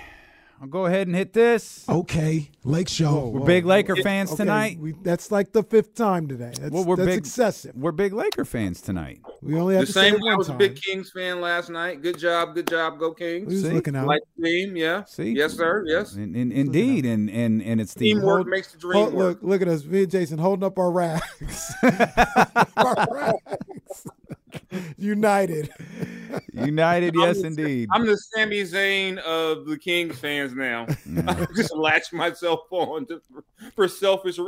I'll 0.62 0.68
go 0.68 0.86
ahead 0.86 1.08
and 1.08 1.16
hit 1.16 1.34
this. 1.34 1.90
Okay, 1.90 2.52
Lake 2.64 2.88
Show. 2.88 3.30
We're 3.30 3.40
big 3.48 3.66
Laker 3.66 3.96
fans 3.96 4.36
tonight. 4.36 4.78
We, 4.80 4.92
that's 5.02 5.32
like 5.32 5.54
the 5.54 5.64
fifth 5.64 5.96
time 5.96 6.28
today. 6.28 6.54
That's, 6.56 6.72
Well, 6.72 6.84
we're 6.86 6.98
that's 6.98 7.08
big- 7.08 7.18
excessive. 7.18 7.76
We're 7.76 7.92
big 7.92 8.14
Laker 8.14 8.46
fans 8.46 8.80
tonight. 8.80 9.22
We 9.42 9.56
only 9.60 9.74
have 9.74 9.82
The 9.82 9.86
to 9.88 9.92
say 9.94 10.02
same 10.12 10.16
it 10.20 10.22
way 10.22 10.28
I 10.30 10.34
one 10.34 10.38
was 10.38 10.50
a 10.50 10.54
big 10.54 10.76
Kings 10.80 11.10
fan 11.10 11.42
last 11.42 11.72
night. 11.72 12.04
Good 12.04 12.20
job, 12.20 12.54
good 12.54 12.68
job, 12.68 13.00
go 13.00 13.16
We 13.20 13.40
was 13.44 13.48
Kings. 13.50 13.62
See? 13.64 13.70
looking 13.72 13.96
out. 13.96 14.06
Like 14.06 14.22
the 14.38 14.44
team, 14.46 14.76
yeah. 14.76 15.04
See? 15.06 15.32
Yes, 15.32 15.54
sir. 15.54 15.84
Yes. 15.88 16.14
In, 16.14 16.36
in, 16.36 16.52
indeed, 16.52 17.08
and 17.08 17.28
and 17.32 17.64
and 17.64 17.82
it's 17.82 17.96
the 17.96 18.14
Teamwork 18.14 18.36
hold- 18.42 18.48
makes 18.48 18.72
the 18.72 18.78
dream 18.78 19.02
Hold- 19.02 19.14
work. 19.16 19.40
look, 19.42 19.50
look 19.50 19.62
at 19.64 19.68
us, 19.68 19.84
me 19.84 20.04
and 20.04 20.12
Jason 20.12 20.38
holding 20.38 20.64
up 20.64 20.78
our 20.78 20.92
rags. 20.92 21.74
our 22.78 23.08
rags. 23.10 24.08
United. 24.98 25.70
united. 26.54 27.16
I'm 27.16 27.22
Yes, 27.22 27.42
the- 27.42 27.48
indeed. 27.48 27.90
I'm 27.92 28.06
the 28.06 28.18
Sami 28.18 28.62
Zayn 28.64 29.18
of 29.20 29.66
the 29.66 29.78
Kings 29.78 30.18
fans 30.20 30.54
now. 30.54 30.86
I 31.28 31.48
just 31.56 31.76
latch 31.76 32.12
myself 32.14 32.62
on 32.72 33.06
to, 33.08 33.22
for 33.76 33.88
selfish, 33.88 34.40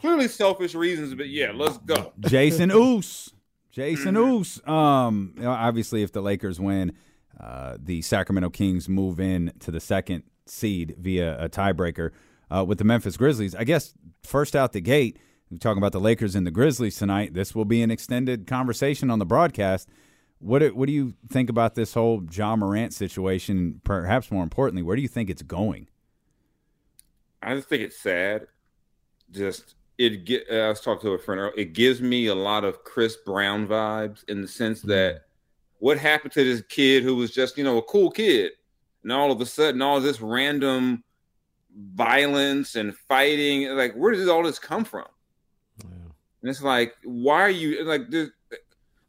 clearly 0.00 0.28
selfish 0.28 0.74
reasons. 0.74 1.14
But 1.14 1.28
yeah, 1.28 1.52
let's 1.54 1.78
go. 1.78 2.12
Jason 2.20 2.70
Oos. 2.70 3.32
Jason 3.70 4.14
Mm-hmm. 4.14 4.32
Oos. 4.32 4.66
Um, 4.68 5.34
obviously, 5.44 6.02
if 6.02 6.12
the 6.12 6.20
Lakers 6.20 6.60
win, 6.60 6.92
uh, 7.40 7.76
the 7.82 8.02
Sacramento 8.02 8.50
Kings 8.50 8.88
move 8.88 9.18
in 9.18 9.52
to 9.60 9.70
the 9.70 9.80
second 9.80 10.24
seed 10.46 10.94
via 10.98 11.42
a 11.42 11.48
tiebreaker 11.48 12.10
uh, 12.50 12.64
with 12.66 12.78
the 12.78 12.84
Memphis 12.84 13.16
Grizzlies. 13.16 13.54
I 13.54 13.64
guess 13.64 13.94
first 14.24 14.54
out 14.54 14.72
the 14.72 14.80
gate, 14.82 15.18
we're 15.52 15.58
talking 15.58 15.78
about 15.78 15.92
the 15.92 16.00
Lakers 16.00 16.34
and 16.34 16.46
the 16.46 16.50
Grizzlies 16.50 16.96
tonight. 16.96 17.34
This 17.34 17.54
will 17.54 17.66
be 17.66 17.82
an 17.82 17.90
extended 17.90 18.46
conversation 18.46 19.10
on 19.10 19.18
the 19.18 19.26
broadcast. 19.26 19.86
What 20.38 20.60
do, 20.60 20.74
what 20.74 20.86
do 20.86 20.92
you 20.92 21.12
think 21.28 21.50
about 21.50 21.74
this 21.74 21.92
whole 21.92 22.22
Ja 22.32 22.56
Morant 22.56 22.94
situation? 22.94 23.82
Perhaps 23.84 24.30
more 24.30 24.42
importantly, 24.42 24.82
where 24.82 24.96
do 24.96 25.02
you 25.02 25.08
think 25.08 25.28
it's 25.28 25.42
going? 25.42 25.88
I 27.42 27.54
just 27.54 27.68
think 27.68 27.82
it's 27.82 27.98
sad. 27.98 28.46
Just 29.30 29.74
it 29.98 30.24
get. 30.24 30.46
Uh, 30.50 30.54
I 30.54 30.68
was 30.68 30.80
talking 30.80 31.02
to 31.02 31.12
a 31.12 31.18
friend. 31.18 31.38
earlier. 31.38 31.54
It 31.54 31.74
gives 31.74 32.00
me 32.00 32.28
a 32.28 32.34
lot 32.34 32.64
of 32.64 32.82
Chris 32.84 33.18
Brown 33.18 33.66
vibes 33.66 34.24
in 34.28 34.40
the 34.40 34.48
sense 34.48 34.80
that 34.82 35.22
what 35.80 35.98
happened 35.98 36.32
to 36.32 36.44
this 36.44 36.62
kid 36.68 37.02
who 37.02 37.16
was 37.16 37.30
just 37.30 37.58
you 37.58 37.64
know 37.64 37.76
a 37.76 37.82
cool 37.82 38.10
kid, 38.10 38.52
and 39.02 39.12
all 39.12 39.30
of 39.30 39.40
a 39.40 39.46
sudden 39.46 39.82
all 39.82 40.00
this 40.00 40.20
random 40.20 41.04
violence 41.76 42.74
and 42.74 42.96
fighting. 42.96 43.68
Like 43.76 43.94
where 43.94 44.12
does 44.12 44.28
all 44.28 44.42
this 44.42 44.58
come 44.58 44.84
from? 44.84 45.06
And 46.42 46.50
it's 46.50 46.62
like, 46.62 46.94
why 47.04 47.40
are 47.40 47.50
you 47.50 47.84
like 47.84 48.10
this? 48.10 48.30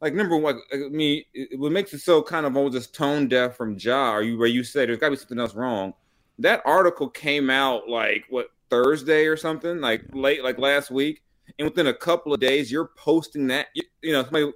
Like 0.01 0.13
number 0.13 0.37
one, 0.37 0.61
I 0.73 0.89
mean, 0.89 1.23
what 1.55 1.71
makes 1.71 1.93
it 1.93 1.99
so 1.99 2.21
kind 2.21 2.45
of 2.45 2.57
all 2.57 2.69
just 2.69 2.93
tone 2.93 3.27
deaf 3.27 3.55
from 3.55 3.77
Ja? 3.77 4.11
Are 4.11 4.21
you 4.21 4.37
where 4.37 4.47
you 4.47 4.63
said 4.63 4.89
there's 4.89 4.99
got 4.99 5.07
to 5.07 5.11
be 5.11 5.17
something 5.17 5.39
else 5.39 5.55
wrong? 5.55 5.93
That 6.39 6.61
article 6.65 7.09
came 7.09 7.49
out 7.49 7.87
like 7.87 8.25
what 8.29 8.47
Thursday 8.69 9.25
or 9.25 9.37
something, 9.37 9.81
like 9.81 10.03
late, 10.13 10.43
like 10.43 10.57
last 10.57 10.91
week, 10.91 11.23
and 11.57 11.67
within 11.67 11.87
a 11.87 11.93
couple 11.93 12.33
of 12.33 12.39
days, 12.39 12.71
you're 12.71 12.91
posting 12.97 13.47
that. 13.47 13.67
You, 13.73 13.83
you 14.01 14.11
know, 14.11 14.23
somebody 14.23 14.51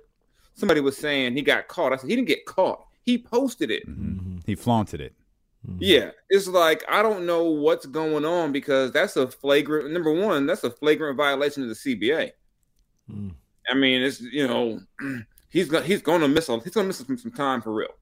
somebody 0.53 0.81
was 0.81 0.97
saying 0.97 1.33
he 1.33 1.41
got 1.41 1.67
caught. 1.67 1.93
I 1.93 1.97
said 1.97 2.09
he 2.09 2.15
didn't 2.15 2.27
get 2.27 2.45
caught. 2.45 2.85
He 3.03 3.17
posted 3.17 3.71
it. 3.71 3.87
Mm-hmm. 3.87 4.39
He 4.45 4.55
flaunted 4.55 5.01
it. 5.01 5.13
Mm-hmm. 5.67 5.77
Yeah, 5.79 6.11
it's 6.29 6.47
like 6.47 6.83
I 6.89 7.01
don't 7.01 7.25
know 7.25 7.45
what's 7.45 7.85
going 7.85 8.25
on 8.25 8.51
because 8.51 8.91
that's 8.91 9.15
a 9.15 9.27
flagrant. 9.27 9.91
Number 9.91 10.13
one, 10.13 10.45
that's 10.45 10.63
a 10.63 10.71
flagrant 10.71 11.17
violation 11.17 11.63
of 11.63 11.69
the 11.69 11.75
CBA. 11.75 12.31
I 13.69 13.73
mean, 13.73 14.01
it's 14.01 14.21
you 14.21 14.47
know, 14.47 14.79
he's 15.49 15.71
he's 15.85 16.01
going 16.01 16.21
to 16.21 16.27
miss 16.27 16.49
a, 16.49 16.59
he's 16.59 16.73
going 16.73 16.85
to 16.85 16.87
miss 16.87 16.97
some, 16.97 17.17
some 17.17 17.31
time 17.31 17.61
for 17.61 17.73
real. 17.73 17.93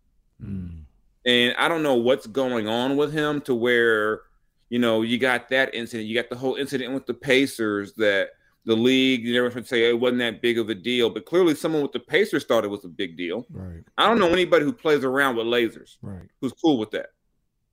Mm. 0.41 0.81
And 1.25 1.55
I 1.57 1.67
don't 1.67 1.83
know 1.83 1.95
what's 1.95 2.27
going 2.27 2.67
on 2.67 2.97
with 2.97 3.11
him 3.11 3.41
to 3.41 3.55
where 3.55 4.21
you 4.69 4.79
know 4.79 5.01
you 5.01 5.17
got 5.17 5.49
that 5.49 5.73
incident, 5.73 6.07
you 6.07 6.15
got 6.15 6.29
the 6.29 6.35
whole 6.35 6.55
incident 6.55 6.93
with 6.93 7.05
the 7.05 7.13
Pacers 7.13 7.93
that 7.93 8.29
the 8.65 8.75
league 8.75 9.23
you 9.23 9.33
never 9.33 9.51
should 9.51 9.67
say 9.67 9.89
it 9.89 9.99
wasn't 9.99 10.19
that 10.19 10.41
big 10.41 10.57
of 10.57 10.69
a 10.69 10.75
deal, 10.75 11.09
but 11.09 11.25
clearly 11.25 11.55
someone 11.55 11.81
with 11.81 11.91
the 11.91 11.99
Pacers 11.99 12.45
thought 12.45 12.63
it 12.63 12.69
was 12.69 12.85
a 12.85 12.89
big 12.89 13.17
deal. 13.17 13.45
Right, 13.49 13.83
I 13.97 14.07
don't 14.07 14.19
know 14.19 14.29
anybody 14.29 14.65
who 14.65 14.73
plays 14.73 15.03
around 15.03 15.35
with 15.35 15.47
lasers 15.47 15.97
right. 16.01 16.27
who's 16.41 16.53
cool 16.53 16.77
with 16.77 16.91
that. 16.91 17.07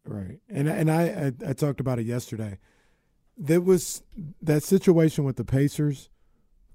Right, 0.04 0.38
and 0.48 0.68
and 0.68 0.90
I, 0.90 1.02
I 1.02 1.50
I 1.50 1.52
talked 1.52 1.80
about 1.80 1.98
it 1.98 2.06
yesterday. 2.06 2.58
There 3.36 3.60
was 3.60 4.02
that 4.42 4.62
situation 4.62 5.24
with 5.24 5.36
the 5.36 5.44
Pacers 5.44 6.10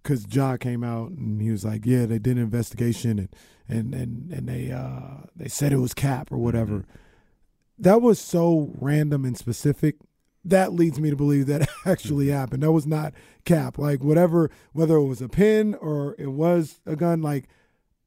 because 0.08 0.26
Ja 0.34 0.56
came 0.56 0.86
out 0.86 1.12
and 1.12 1.42
he 1.42 1.52
was 1.52 1.66
like, 1.66 1.86
"Yeah, 1.86 2.06
they 2.06 2.18
did 2.18 2.38
an 2.38 2.44
investigation 2.44 3.20
and 3.20 3.30
and 3.68 3.94
and 3.94 4.32
and 4.32 4.48
they 4.48 4.72
uh 4.72 5.28
they 5.36 5.50
said 5.50 5.74
it 5.74 5.78
was 5.78 5.94
cap 5.94 6.32
or 6.32 6.38
whatever." 6.38 6.86
That 7.78 8.02
was 8.02 8.18
so 8.18 8.74
random 8.80 9.26
and 9.26 9.38
specific. 9.38 9.98
That 10.46 10.74
leads 10.74 10.98
me 10.98 11.10
to 11.10 11.18
believe 11.18 11.48
that 11.48 11.68
actually 11.86 12.30
happened. 12.30 12.64
That 12.64 12.72
was 12.72 12.88
not 12.88 13.14
cap. 13.44 13.78
Like 13.78 14.02
whatever, 14.02 14.50
whether 14.72 14.96
it 14.96 15.06
was 15.06 15.22
a 15.22 15.28
pin 15.28 15.76
or 15.76 16.16
it 16.18 16.32
was 16.32 16.80
a 16.86 16.96
gun, 16.96 17.22
like 17.22 17.50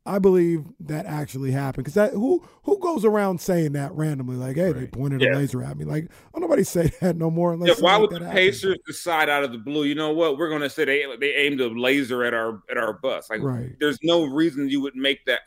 I 0.07 0.19
believe 0.19 0.65
that 0.81 1.05
actually 1.07 1.51
happened 1.51 1.85
because 1.85 1.95
that 1.95 2.13
who 2.15 2.43
who 2.65 2.79
goes 2.81 3.05
around 3.05 3.41
saying 3.41 3.73
that 3.75 3.93
randomly 3.93 4.37
like 4.37 4.57
hey 4.57 4.73
they 4.73 4.87
pointed 4.87 5.23
a 5.23 5.37
laser 5.37 5.63
at 5.63 5.77
me 5.77 5.85
like 5.85 6.11
oh 6.35 6.41
nobody 6.41 6.65
say 6.65 6.91
that 7.01 7.17
no 7.17 7.31
more 7.31 7.53
unless 7.53 7.69
Yeah, 7.69 7.75
something 7.75 7.85
why 7.85 7.93
like 7.93 8.01
would 8.03 8.11
that 8.13 8.19
the 8.21 8.27
happens. 8.27 8.47
Pacers 8.61 8.79
decide 8.87 9.29
out 9.29 9.45
of 9.45 9.53
the 9.53 9.59
blue? 9.59 9.85
You 9.85 9.95
know 9.95 10.13
what? 10.13 10.39
We're 10.39 10.49
going 10.49 10.63
to 10.63 10.71
say 10.71 10.85
they 10.87 11.05
they 11.21 11.35
aimed 11.35 11.61
a 11.61 11.69
laser 11.69 12.25
at 12.25 12.33
our 12.35 12.63
at 12.71 12.79
our 12.79 12.95
bus. 12.95 13.29
Like, 13.29 13.43
Right. 13.43 13.77
there's 13.79 13.99
no 14.03 14.25
reason 14.25 14.69
you 14.71 14.81
would 14.81 14.97
make 14.97 15.25
that. 15.27 15.41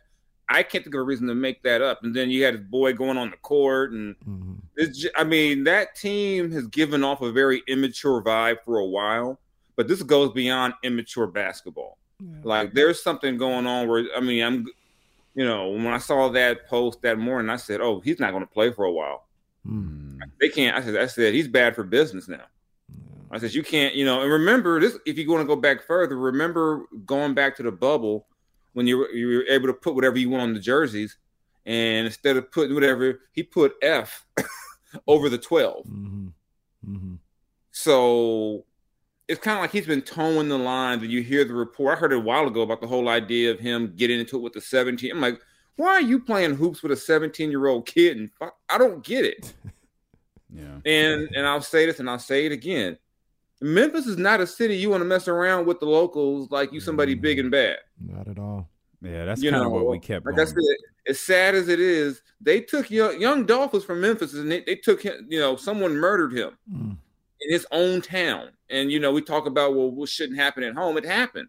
I 0.49 0.61
can't 0.61 0.83
think 0.83 0.93
of 0.93 0.99
a 0.99 1.03
reason 1.03 1.27
to 1.29 1.35
make 1.35 1.63
that 1.63 1.81
up. 1.81 2.03
And 2.03 2.15
then 2.15 2.29
you 2.29 2.43
had 2.43 2.53
his 2.55 2.63
boy 2.65 2.93
going 2.93 3.17
on 3.17 3.31
the 3.31 3.37
court, 3.37 3.91
and 3.93 4.15
Mhm. 4.27 4.57
it's. 4.75 4.99
ju- 4.99 5.09
I 5.15 5.23
mean, 5.23 5.63
that 5.63 5.95
team 5.95 6.51
has 6.51 6.67
given 6.67 7.03
off 7.03 7.21
a 7.21 7.31
very 7.31 7.63
immature 7.67 8.21
vibe 8.21 8.57
for 8.65 8.77
a 8.77 8.85
while. 8.85 9.39
But 9.75 9.87
this 9.87 10.03
goes 10.03 10.31
beyond 10.33 10.75
immature 10.83 11.25
basketball. 11.27 11.97
Like, 12.43 12.73
there's 12.73 13.01
something 13.03 13.37
going 13.37 13.67
on 13.67 13.87
where 13.87 14.05
I 14.15 14.19
mean, 14.19 14.43
I'm. 14.43 14.67
You 15.35 15.45
know, 15.45 15.69
when 15.69 15.87
I 15.87 15.97
saw 15.97 16.29
that 16.29 16.67
post 16.67 17.01
that 17.01 17.17
morning, 17.17 17.49
I 17.49 17.55
said, 17.55 17.81
"Oh, 17.81 17.99
he's 18.01 18.19
not 18.19 18.31
going 18.31 18.43
to 18.45 18.53
play 18.53 18.71
for 18.71 18.85
a 18.85 18.91
while." 18.91 19.27
Mm. 19.67 20.19
They 20.39 20.49
can't. 20.49 20.77
I 20.77 20.81
said, 20.81 20.95
I 20.95 21.07
said 21.07 21.33
he's 21.33 21.47
bad 21.47 21.73
for 21.73 21.83
business 21.83 22.27
now. 22.27 22.45
I 23.31 23.39
said 23.39 23.51
you 23.55 23.63
can't, 23.63 23.95
you 23.95 24.05
know, 24.05 24.21
and 24.21 24.31
remember 24.31 24.79
this. 24.79 24.95
If 25.07 25.17
you 25.17 25.27
want 25.31 25.41
to 25.41 25.47
go 25.47 25.59
back 25.59 25.81
further, 25.87 26.17
remember 26.19 26.83
going 27.07 27.33
back 27.33 27.55
to 27.57 27.63
the 27.63 27.71
bubble 27.71 28.27
when 28.73 28.85
you 28.85 28.99
were, 28.99 29.09
you 29.09 29.37
were 29.37 29.45
able 29.49 29.65
to 29.67 29.73
put 29.73 29.95
whatever 29.95 30.19
you 30.19 30.29
want 30.29 30.43
on 30.43 30.53
the 30.53 30.59
jerseys, 30.59 31.17
and 31.65 32.05
instead 32.05 32.37
of 32.37 32.51
putting 32.51 32.75
whatever, 32.75 33.21
he 33.31 33.41
put 33.41 33.73
F 33.81 34.27
over 35.07 35.29
the 35.29 35.37
twelve. 35.39 35.87
Mhm. 35.87 36.31
Mhm. 36.87 37.17
So 37.71 38.65
it's 39.33 39.41
kind 39.43 39.57
of 39.57 39.61
like 39.63 39.71
he's 39.71 39.85
been 39.87 40.01
towing 40.01 40.47
the 40.47 40.57
line. 40.57 40.99
That 41.01 41.09
you 41.09 41.21
hear 41.21 41.43
the 41.43 41.53
report. 41.53 41.97
I 41.97 41.99
heard 41.99 42.13
it 42.13 42.17
a 42.17 42.21
while 42.21 42.47
ago 42.47 42.61
about 42.61 42.79
the 42.81 42.87
whole 42.87 43.09
idea 43.09 43.51
of 43.51 43.59
him 43.59 43.93
getting 43.97 44.19
into 44.19 44.37
it 44.37 44.41
with 44.41 44.53
the 44.53 44.61
seventeen. 44.61 45.11
I'm 45.11 45.21
like, 45.21 45.39
why 45.75 45.89
are 45.89 46.01
you 46.01 46.19
playing 46.19 46.55
hoops 46.55 46.81
with 46.83 46.91
a 46.91 46.95
seventeen 46.95 47.49
year 47.51 47.67
old 47.67 47.85
kid? 47.85 48.17
And 48.17 48.31
fuck, 48.39 48.55
I 48.69 48.77
don't 48.77 49.03
get 49.03 49.25
it. 49.25 49.53
Yeah. 50.55 50.77
And 50.85 51.29
and 51.35 51.47
I'll 51.47 51.61
say 51.63 51.87
this 51.87 51.99
and 51.99 52.07
I'll 52.07 52.19
say 52.19 52.45
it 52.45 52.51
again. 52.51 52.95
Memphis 53.59 54.05
is 54.05 54.17
not 54.17 54.39
a 54.39 54.45
city 54.45 54.75
you 54.75 54.91
want 54.91 55.01
to 55.01 55.05
mess 55.05 55.27
around 55.27 55.65
with 55.65 55.79
the 55.79 55.87
locals 55.87 56.51
like 56.51 56.71
you 56.71 56.79
somebody 56.79 57.15
big 57.15 57.39
and 57.39 57.49
bad. 57.49 57.77
not 57.99 58.27
at 58.27 58.37
all 58.37 58.69
Yeah, 59.01 59.25
that's 59.25 59.41
you 59.41 59.49
kind 59.49 59.63
know 59.63 59.67
of 59.67 59.73
what 59.73 59.87
we 59.87 59.97
kept 59.97 60.27
Like 60.27 60.35
going. 60.35 60.47
I 60.47 60.51
said, 60.51 60.77
as 61.07 61.19
sad 61.19 61.55
as 61.55 61.69
it 61.69 61.79
is, 61.79 62.21
they 62.39 62.61
took 62.61 62.91
young, 62.91 63.19
young 63.19 63.47
Dolph 63.47 63.73
was 63.73 63.83
from 63.83 63.99
Memphis 64.01 64.35
and 64.35 64.51
they, 64.51 64.59
they 64.61 64.75
took 64.75 65.01
him. 65.01 65.25
You 65.27 65.39
know, 65.39 65.55
someone 65.55 65.95
murdered 65.97 66.33
him 66.37 66.55
Mm. 66.71 66.97
In 67.45 67.51
his 67.53 67.65
own 67.71 68.01
town. 68.01 68.49
And 68.69 68.91
you 68.91 68.99
know, 68.99 69.11
we 69.11 69.21
talk 69.21 69.45
about 69.45 69.75
well, 69.75 69.91
what 69.91 70.09
shouldn't 70.09 70.39
happen 70.39 70.63
at 70.63 70.75
home. 70.75 70.97
It 70.97 71.05
happened. 71.05 71.47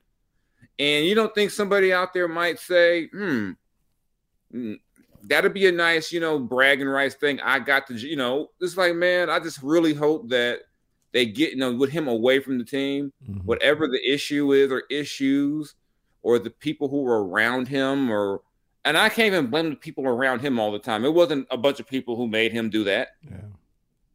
And 0.78 1.06
you 1.06 1.14
don't 1.14 1.34
think 1.34 1.50
somebody 1.50 1.92
out 1.92 2.12
there 2.12 2.26
might 2.28 2.58
say, 2.58 3.06
"Hmm, 3.08 3.50
mm, 4.52 4.78
that'd 5.22 5.54
be 5.54 5.66
a 5.66 5.72
nice, 5.72 6.12
you 6.12 6.20
know, 6.20 6.38
bragging 6.38 6.88
rights 6.88 7.14
thing." 7.14 7.40
I 7.40 7.58
got 7.60 7.86
to, 7.88 7.94
you 7.94 8.16
know, 8.16 8.50
it's 8.60 8.76
like, 8.76 8.94
man, 8.94 9.30
I 9.30 9.38
just 9.38 9.62
really 9.62 9.94
hope 9.94 10.28
that 10.30 10.60
they 11.12 11.26
get, 11.26 11.52
you 11.52 11.56
know, 11.58 11.72
with 11.74 11.90
him 11.90 12.08
away 12.08 12.40
from 12.40 12.58
the 12.58 12.64
team, 12.64 13.12
Mhm. 13.30 13.44
whatever 13.44 13.86
the 13.86 14.00
issue 14.04 14.52
is 14.52 14.72
or 14.72 14.82
issues, 14.90 15.74
or 16.22 16.40
the 16.40 16.50
people 16.50 16.88
who 16.88 17.02
were 17.02 17.24
around 17.24 17.68
him, 17.68 18.10
or 18.10 18.40
and 18.86 18.98
I 18.98 19.08
can't 19.08 19.28
even 19.32 19.46
blame 19.46 19.70
the 19.70 19.76
people 19.76 20.04
around 20.06 20.40
him 20.40 20.58
all 20.58 20.70
the 20.72 20.78
time. 20.78 21.04
It 21.06 21.14
wasn't 21.14 21.46
a 21.50 21.56
bunch 21.56 21.80
of 21.80 21.86
people 21.86 22.16
who 22.16 22.26
made 22.26 22.52
him 22.52 22.68
do 22.68 22.84
that. 22.84 23.10
yeah 23.22 23.38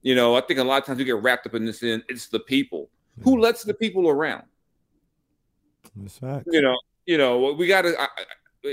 You 0.02 0.16
know, 0.16 0.36
I 0.36 0.42
think 0.42 0.60
a 0.60 0.64
lot 0.64 0.82
of 0.82 0.86
times 0.86 1.00
we 1.00 1.06
get 1.06 1.22
wrapped 1.22 1.46
up 1.46 1.56
in 1.56 1.66
this. 1.66 1.84
In 1.84 2.04
it's 2.08 2.28
the 2.28 2.40
people 2.40 2.90
who 3.24 3.40
lets 3.40 3.64
the 3.64 3.74
people 3.74 4.10
around. 4.10 4.44
That's 5.96 6.18
fact. 6.18 6.48
You 6.52 6.62
know, 6.62 6.80
you 7.06 7.18
know, 7.18 7.54
we 7.54 7.68
got 7.68 7.84
to. 7.84 7.96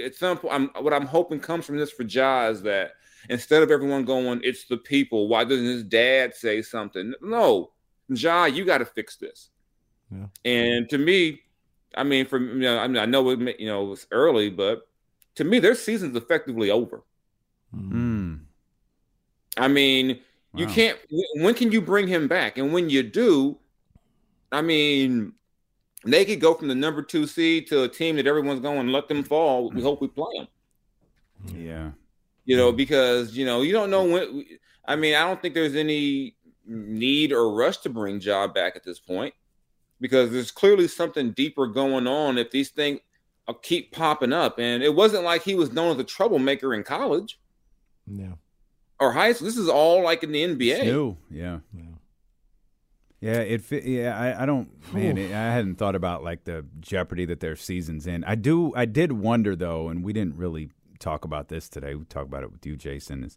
At 0.05 0.17
some 0.17 0.39
point, 0.39 0.53
I'm, 0.53 0.85
what 0.85 0.93
I'm 0.93 1.07
hoping 1.07 1.39
comes 1.39 1.65
from 1.65 1.79
this 1.79 1.93
for 1.93 2.03
Ja 2.03 2.49
is 2.49 2.61
that 2.63 2.93
instead 3.31 3.63
of 3.63 3.71
everyone 3.71 4.05
going, 4.05 4.41
"It's 4.43 4.67
the 4.67 4.77
people," 4.77 5.29
why 5.29 5.45
doesn't 5.45 5.65
his 5.65 5.85
dad 5.85 6.35
say 6.35 6.63
something? 6.63 7.15
No, 7.21 7.73
Ja, 8.09 8.47
you 8.47 8.65
got 8.65 8.79
to 8.79 8.85
fix 8.85 9.17
this. 9.17 9.51
Yeah. 10.11 10.27
And 10.45 10.89
to 10.91 10.99
me, 10.99 11.41
I 11.97 12.05
mean, 12.05 12.27
for 12.27 12.39
you 12.39 12.61
know, 12.61 12.79
I 12.79 12.87
mean, 12.87 12.99
I 12.99 13.07
know 13.07 13.29
it, 13.31 13.61
you 13.61 13.67
know, 13.67 13.93
it's 13.93 14.07
early, 14.11 14.51
but 14.51 14.89
to 15.37 15.45
me, 15.45 15.59
their 15.59 15.75
season's 15.75 16.17
effectively 16.17 16.71
over. 16.71 17.03
Mm. 17.75 18.41
I 19.57 19.69
mean, 19.69 20.21
wow. 20.57 20.63
you 20.63 20.67
can't. 20.67 20.99
When 21.37 21.55
can 21.55 21.73
you 21.73 21.81
bring 21.81 22.09
him 22.09 22.29
back? 22.29 22.59
And 22.59 22.73
when 22.73 22.91
you 22.91 23.03
do, 23.03 23.59
I 24.53 24.63
mean, 24.63 25.33
they 26.05 26.25
could 26.25 26.41
go 26.41 26.55
from 26.55 26.69
the 26.69 26.75
number 26.75 27.03
two 27.03 27.27
seed 27.27 27.67
to 27.69 27.83
a 27.83 27.89
team 27.89 28.17
that 28.17 28.27
everyone's 28.27 28.61
going, 28.61 28.89
let 28.89 29.09
them 29.09 29.23
fall. 29.23 29.71
We 29.71 29.81
mm. 29.81 29.85
hope 29.85 30.01
we 30.01 30.09
play 30.09 30.33
them. 30.37 30.49
Yeah. 31.55 31.91
You 32.45 32.57
know, 32.57 32.73
mm. 32.73 32.77
because, 32.77 33.37
you 33.37 33.45
know, 33.45 33.63
you 33.63 33.73
don't 33.73 33.91
know 33.91 34.05
when. 34.05 34.45
I 34.85 34.95
mean, 34.95 35.15
I 35.15 35.27
don't 35.27 35.43
think 35.43 35.55
there's 35.55 35.75
any 35.75 36.37
need 36.65 37.33
or 37.33 37.53
rush 37.53 37.79
to 37.79 37.91
bring 37.91 38.21
Ja 38.21 38.47
back 38.47 38.77
at 38.77 38.85
this 38.85 38.99
point 38.99 39.35
because 40.01 40.31
there's 40.31 40.51
clearly 40.51 40.89
something 40.89 41.33
deeper 41.33 41.67
going 41.67 42.07
on 42.07 42.39
if 42.39 42.51
these 42.51 42.71
things 42.71 43.01
uh, 43.49 43.53
keep 43.63 43.93
popping 43.93 44.33
up. 44.33 44.59
And 44.59 44.83
it 44.83 44.95
wasn't 44.95 45.25
like 45.25 45.43
he 45.43 45.55
was 45.55 45.73
known 45.73 45.93
as 45.93 45.99
a 45.99 46.05
troublemaker 46.05 46.75
in 46.75 46.85
college. 46.85 47.41
Yeah. 48.07 48.35
Or 48.99 49.13
high 49.13 49.33
school. 49.33 49.47
This 49.47 49.57
is 49.57 49.69
all 49.69 50.03
like 50.03 50.23
in 50.23 50.33
the 50.33 50.43
NBA. 50.43 50.77
It's 50.77 50.85
new. 50.85 51.17
Yeah. 51.31 51.59
yeah. 51.75 51.83
Yeah, 53.21 53.39
it. 53.39 53.71
Yeah, 53.85 54.19
I, 54.19 54.43
I 54.43 54.47
don't. 54.47 54.69
Man, 54.93 55.17
it, 55.19 55.33
I 55.33 55.53
hadn't 55.53 55.77
thought 55.77 55.95
about 55.95 56.23
like 56.23 56.45
the 56.45 56.65
jeopardy 56.81 57.25
that 57.27 57.41
their 57.41 57.57
season's 57.57 58.07
in. 58.07 58.25
I 58.25 58.35
do. 58.35 58.75
I 58.75 58.85
did 58.85 59.13
wonder 59.13 59.57
though, 59.57 59.89
and 59.89 60.05
we 60.05 60.13
didn't 60.13 60.37
really 60.37 60.71
talk 60.99 61.25
about 61.25 61.49
this 61.49 61.69
today. 61.69 61.95
We 61.95 62.05
talked 62.05 62.29
about 62.29 62.43
it 62.43 62.53
with 62.53 62.65
you, 62.67 62.77
Jason. 62.77 63.25
Is 63.25 63.37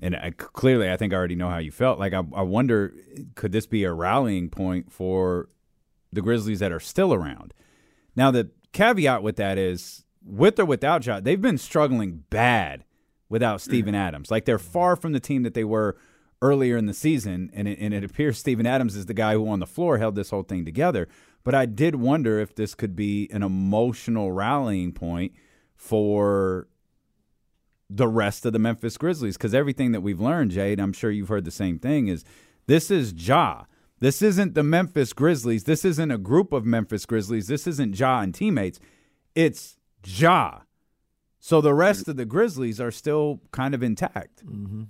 and 0.00 0.16
I, 0.16 0.30
clearly, 0.30 0.90
I 0.90 0.96
think 0.96 1.12
I 1.12 1.16
already 1.16 1.34
know 1.34 1.50
how 1.50 1.58
you 1.58 1.70
felt. 1.70 1.98
Like, 1.98 2.14
I, 2.14 2.22
I 2.34 2.42
wonder, 2.42 2.94
could 3.34 3.52
this 3.52 3.66
be 3.66 3.84
a 3.84 3.92
rallying 3.92 4.48
point 4.48 4.90
for 4.90 5.48
the 6.12 6.22
Grizzlies 6.22 6.60
that 6.60 6.72
are 6.72 6.80
still 6.80 7.12
around? 7.12 7.52
Now, 8.16 8.30
the 8.30 8.50
caveat 8.72 9.22
with 9.22 9.36
that 9.36 9.58
is, 9.58 10.04
with 10.24 10.58
or 10.58 10.64
without 10.64 11.04
Ja, 11.04 11.20
they've 11.20 11.40
been 11.40 11.58
struggling 11.58 12.24
bad 12.30 12.84
without 13.30 13.62
Steven 13.62 13.94
mm-hmm. 13.94 14.02
Adams. 14.02 14.30
Like, 14.30 14.44
they're 14.44 14.58
far 14.58 14.94
from 14.96 15.12
the 15.12 15.20
team 15.20 15.42
that 15.44 15.54
they 15.54 15.64
were 15.64 15.96
earlier 16.42 16.76
in 16.76 16.84
the 16.84 16.94
season, 16.94 17.50
and 17.54 17.66
it, 17.66 17.78
and 17.78 17.94
it 17.94 18.04
appears 18.10 18.36
Steven 18.36 18.66
Adams 18.66 18.96
is 18.96 19.06
the 19.06 19.14
guy 19.14 19.32
who 19.32 19.48
on 19.48 19.60
the 19.60 19.66
floor 19.66 19.96
held 19.96 20.14
this 20.16 20.28
whole 20.28 20.42
thing 20.42 20.66
together. 20.66 21.08
But 21.42 21.54
I 21.54 21.64
did 21.64 21.96
wonder 21.96 22.38
if 22.38 22.54
this 22.54 22.74
could 22.74 22.94
be 22.94 23.30
an 23.32 23.42
emotional 23.42 24.30
rallying 24.30 24.92
point 24.92 25.32
for 25.74 26.68
the 27.88 28.08
rest 28.08 28.46
of 28.46 28.52
the 28.52 28.58
Memphis 28.58 28.96
Grizzlies 28.96 29.36
because 29.36 29.54
everything 29.54 29.92
that 29.92 30.02
we've 30.02 30.20
learned, 30.20 30.50
Jade, 30.52 30.78
I'm 30.78 30.92
sure 30.92 31.10
you've 31.10 31.28
heard 31.28 31.44
the 31.44 31.50
same 31.50 31.78
thing, 31.78 32.08
is 32.08 32.24
this 32.66 32.90
is 32.90 33.12
Ja. 33.14 33.64
This 33.98 34.22
isn't 34.22 34.54
the 34.54 34.62
Memphis 34.62 35.12
Grizzlies. 35.12 35.64
This 35.64 35.84
isn't 35.84 36.10
a 36.10 36.18
group 36.18 36.52
of 36.52 36.64
Memphis 36.64 37.04
Grizzlies. 37.04 37.48
This 37.48 37.66
isn't 37.66 37.98
Ja 37.98 38.20
and 38.20 38.34
teammates. 38.34 38.78
It's 39.34 39.76
Ja. 40.06 40.60
So 41.40 41.60
the 41.60 41.74
rest 41.74 42.06
of 42.08 42.16
the 42.16 42.24
Grizzlies 42.24 42.80
are 42.80 42.90
still 42.90 43.40
kind 43.50 43.74
of 43.74 43.82
intact. 43.82 44.44
Mm-hmm. 44.46 44.82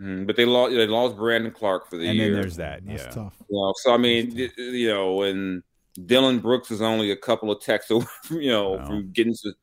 Mm, 0.00 0.26
but 0.26 0.36
they 0.36 0.44
lost. 0.44 0.72
They 0.72 0.86
lost 0.86 1.16
Brandon 1.16 1.52
Clarke 1.52 1.88
for 1.88 1.96
the 1.96 2.06
and 2.06 2.16
year. 2.16 2.26
And 2.26 2.34
then 2.34 2.40
there's 2.42 2.56
that. 2.56 2.84
That's 2.84 3.04
yeah. 3.04 3.10
tough. 3.10 3.36
Well, 3.48 3.72
so 3.76 3.94
I 3.94 3.96
mean, 3.96 4.32
you 4.56 4.88
know, 4.88 5.22
and 5.22 5.62
Dillon 6.06 6.40
Brooks 6.40 6.70
is 6.70 6.82
only 6.82 7.10
a 7.12 7.16
couple 7.16 7.50
of 7.50 7.60
texts 7.62 7.90
away, 7.92 8.04
from, 8.24 8.40
you 8.40 8.50
know, 8.50 8.72
wow. 8.72 8.86
from 8.86 9.12
getting 9.12 9.34
to 9.34 9.54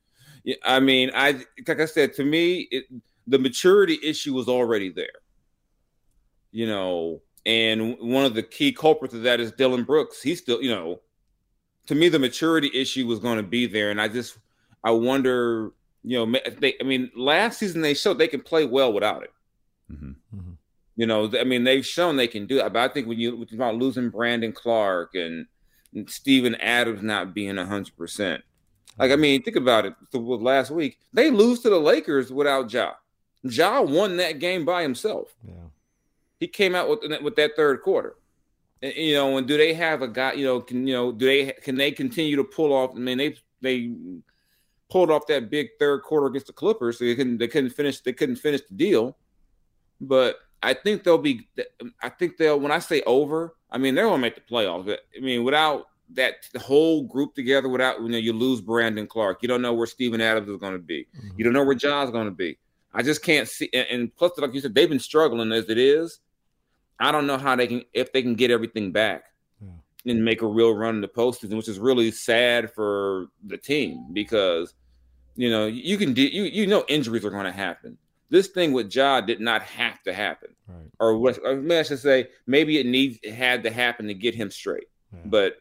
I 0.65 0.79
mean, 0.79 1.11
I 1.13 1.43
like 1.67 1.79
I 1.79 1.85
said 1.85 2.13
to 2.15 2.23
me, 2.23 2.67
it, 2.71 2.85
the 3.27 3.39
maturity 3.39 3.99
issue 4.03 4.33
was 4.33 4.47
already 4.47 4.89
there. 4.89 5.07
You 6.51 6.67
know, 6.67 7.21
and 7.45 7.97
one 7.99 8.25
of 8.25 8.33
the 8.33 8.43
key 8.43 8.73
culprits 8.73 9.13
of 9.13 9.23
that 9.23 9.39
is 9.39 9.51
Dillon 9.51 9.83
Brooks. 9.83 10.21
He's 10.21 10.39
still, 10.39 10.61
you 10.61 10.71
know, 10.71 11.01
to 11.87 11.95
me, 11.95 12.09
the 12.09 12.19
maturity 12.19 12.69
issue 12.73 13.07
was 13.07 13.19
going 13.19 13.37
to 13.37 13.43
be 13.43 13.67
there, 13.67 13.91
and 13.91 14.01
I 14.01 14.07
just, 14.07 14.37
I 14.83 14.91
wonder, 14.91 15.71
you 16.03 16.25
know, 16.25 16.39
they, 16.59 16.75
I 16.79 16.83
mean, 16.83 17.11
last 17.15 17.59
season 17.59 17.81
they 17.81 17.93
showed 17.93 18.17
they 18.17 18.27
can 18.27 18.41
play 18.41 18.65
well 18.65 18.91
without 18.93 19.23
it. 19.23 19.33
Mm-hmm. 19.91 20.11
Mm-hmm. 20.35 20.51
You 20.95 21.05
know, 21.05 21.31
I 21.39 21.43
mean, 21.43 21.63
they've 21.63 21.85
shown 21.85 22.15
they 22.15 22.27
can 22.27 22.45
do 22.45 22.59
it. 22.59 22.73
But 22.73 22.89
I 22.89 22.93
think 22.93 23.07
when 23.07 23.19
you 23.19 23.35
when 23.35 23.47
about 23.53 23.75
losing 23.75 24.09
Brandon 24.09 24.51
Clarke 24.51 25.15
and, 25.15 25.45
and 25.93 26.09
Steven 26.09 26.55
Adams 26.55 27.01
not 27.01 27.33
being 27.33 27.57
hundred 27.57 27.95
percent, 27.97 28.43
like, 28.97 29.11
I 29.11 29.15
mean, 29.15 29.41
think 29.41 29.57
about 29.57 29.85
it. 29.85 29.93
So 30.11 30.19
last 30.19 30.69
week, 30.69 30.99
they 31.13 31.31
lose 31.31 31.61
to 31.61 31.69
the 31.69 31.79
Lakers 31.79 32.31
without 32.31 32.71
Ja. 32.71 32.93
Ja 33.43 33.81
won 33.81 34.17
that 34.17 34.39
game 34.39 34.65
by 34.65 34.81
himself. 34.81 35.33
Yeah. 35.43 35.53
He 36.39 36.47
came 36.47 36.75
out 36.75 36.89
with 36.89 37.21
with 37.21 37.35
that 37.35 37.55
third 37.55 37.81
quarter. 37.81 38.15
And, 38.81 38.93
you 38.95 39.13
know, 39.13 39.37
and 39.37 39.47
do 39.47 39.57
they 39.57 39.73
have 39.73 40.01
a 40.01 40.07
guy? 40.07 40.33
You 40.33 40.45
know, 40.45 40.61
can 40.61 40.85
you 40.87 40.93
know? 40.93 41.11
Do 41.11 41.25
they 41.25 41.53
can 41.63 41.75
they 41.75 41.91
continue 41.91 42.35
to 42.35 42.43
pull 42.43 42.73
off? 42.73 42.91
I 42.95 42.99
mean, 42.99 43.17
they 43.17 43.35
they 43.61 43.93
pulled 44.91 45.09
off 45.09 45.25
that 45.27 45.49
big 45.49 45.69
third 45.79 46.03
quarter 46.03 46.27
against 46.27 46.47
the 46.47 46.53
Clippers. 46.53 46.99
So 46.99 47.05
they 47.05 47.15
couldn't 47.15 47.37
they 47.37 47.47
couldn't 47.47 47.71
finish 47.71 48.01
they 48.01 48.13
couldn't 48.13 48.35
finish 48.35 48.61
the 48.69 48.75
deal. 48.75 49.17
But 49.99 50.37
I 50.61 50.73
think 50.73 51.03
they'll 51.03 51.17
be. 51.17 51.47
I 52.01 52.09
think 52.09 52.37
they'll. 52.37 52.59
When 52.59 52.71
I 52.71 52.79
say 52.79 53.01
over, 53.03 53.55
I 53.71 53.77
mean 53.77 53.95
they're 53.95 54.05
gonna 54.05 54.19
make 54.19 54.35
the 54.35 54.41
playoffs. 54.41 54.85
But, 54.85 54.99
I 55.17 55.21
mean, 55.21 55.43
without 55.43 55.87
that 56.15 56.45
whole 56.59 57.03
group 57.03 57.33
together 57.35 57.69
without 57.69 58.01
you 58.01 58.09
know 58.09 58.17
you 58.17 58.33
lose 58.33 58.61
Brandon 58.61 59.07
Clarke. 59.07 59.39
You 59.41 59.47
don't 59.47 59.61
know 59.61 59.73
where 59.73 59.87
Steven 59.87 60.21
Adams 60.21 60.49
is 60.49 60.57
going 60.57 60.73
to 60.73 60.79
be. 60.79 61.07
Mm-hmm. 61.17 61.37
You 61.37 61.43
don't 61.43 61.53
know 61.53 61.63
where 61.63 61.75
Ja's 61.75 62.11
going 62.11 62.25
to 62.25 62.31
be. 62.31 62.57
I 62.93 63.03
just 63.03 63.23
can't 63.23 63.47
see. 63.47 63.69
And, 63.73 63.87
and, 63.89 64.15
plus, 64.15 64.37
like 64.37 64.53
you 64.53 64.59
said, 64.59 64.75
they've 64.75 64.89
been 64.89 64.99
struggling 64.99 65.51
as 65.51 65.69
it 65.69 65.77
is. 65.77 66.19
I 66.99 67.11
don't 67.11 67.25
know 67.25 67.37
how 67.37 67.55
they 67.55 67.67
can 67.67 67.83
if 67.93 68.11
they 68.11 68.21
can 68.21 68.35
get 68.35 68.51
everything 68.51 68.91
back 68.91 69.23
yeah. 69.61 70.11
and 70.11 70.23
make 70.23 70.41
a 70.41 70.47
real 70.47 70.75
run 70.75 70.95
in 70.95 71.01
the 71.01 71.07
postseason, 71.07 71.55
which 71.55 71.67
is 71.67 71.79
really 71.79 72.11
sad 72.11 72.71
for 72.73 73.27
the 73.45 73.57
team 73.57 74.07
because 74.13 74.73
you 75.35 75.49
know 75.49 75.65
you 75.67 75.97
can 75.97 76.13
do 76.13 76.21
you 76.21 76.43
you 76.43 76.67
know 76.67 76.83
injuries 76.87 77.25
are 77.25 77.29
going 77.29 77.45
to 77.45 77.51
happen. 77.51 77.97
This 78.29 78.47
thing 78.47 78.71
with 78.71 78.93
Ja 78.95 79.19
did 79.19 79.41
not 79.41 79.61
have 79.63 80.01
to 80.03 80.13
happen, 80.13 80.55
right. 80.67 80.89
or 80.99 81.17
what? 81.17 81.37
Or 81.43 81.61
I 81.69 81.83
should 81.83 81.99
say, 81.99 82.29
maybe 82.47 82.79
it 82.79 82.85
needs 82.85 83.19
it 83.23 83.33
had 83.33 83.63
to 83.63 83.71
happen 83.71 84.07
to 84.07 84.13
get 84.13 84.35
him 84.35 84.49
straight. 84.49 84.87
Yeah. 85.13 85.19
But 85.25 85.55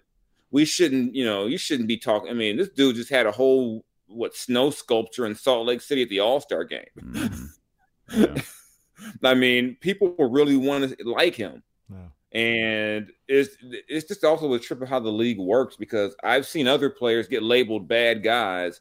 we 0.52 0.64
shouldn't, 0.64 1.14
you 1.14 1.24
know, 1.24 1.46
you 1.46 1.59
shouldn't 1.59 1.88
be 1.88 1.96
talking. 1.96 2.30
I 2.30 2.35
mean, 2.35 2.56
this 2.56 2.68
dude 2.68 2.96
just 2.96 3.11
had 3.11 3.26
a 3.26 3.33
whole 3.33 3.85
what 4.06 4.37
snow 4.37 4.70
sculpture 4.70 5.26
in 5.26 5.35
Salt 5.35 5.66
Lake 5.66 5.80
City 5.80 6.02
at 6.02 6.09
the 6.09 6.20
All 6.20 6.40
Star 6.40 6.64
game. 6.64 6.87
Mm-hmm. 6.98 8.22
Yeah. 8.22 8.42
I 9.24 9.35
mean, 9.35 9.76
people 9.80 10.14
really 10.18 10.56
want 10.56 10.96
to 10.96 11.09
like 11.09 11.35
him. 11.35 11.62
Yeah. 11.90 12.38
And 12.40 13.11
it's 13.26 13.56
it's 13.61 14.06
just 14.06 14.24
also 14.24 14.52
a 14.52 14.59
trip 14.59 14.83
of 14.83 14.88
how 14.88 15.00
the 15.00 15.11
league 15.11 15.38
works 15.38 15.76
because 15.76 16.14
I've 16.22 16.46
seen 16.46 16.68
other 16.68 16.90
players 16.90 17.26
get 17.26 17.42
labeled 17.42 17.88
bad 17.88 18.22
guys 18.22 18.80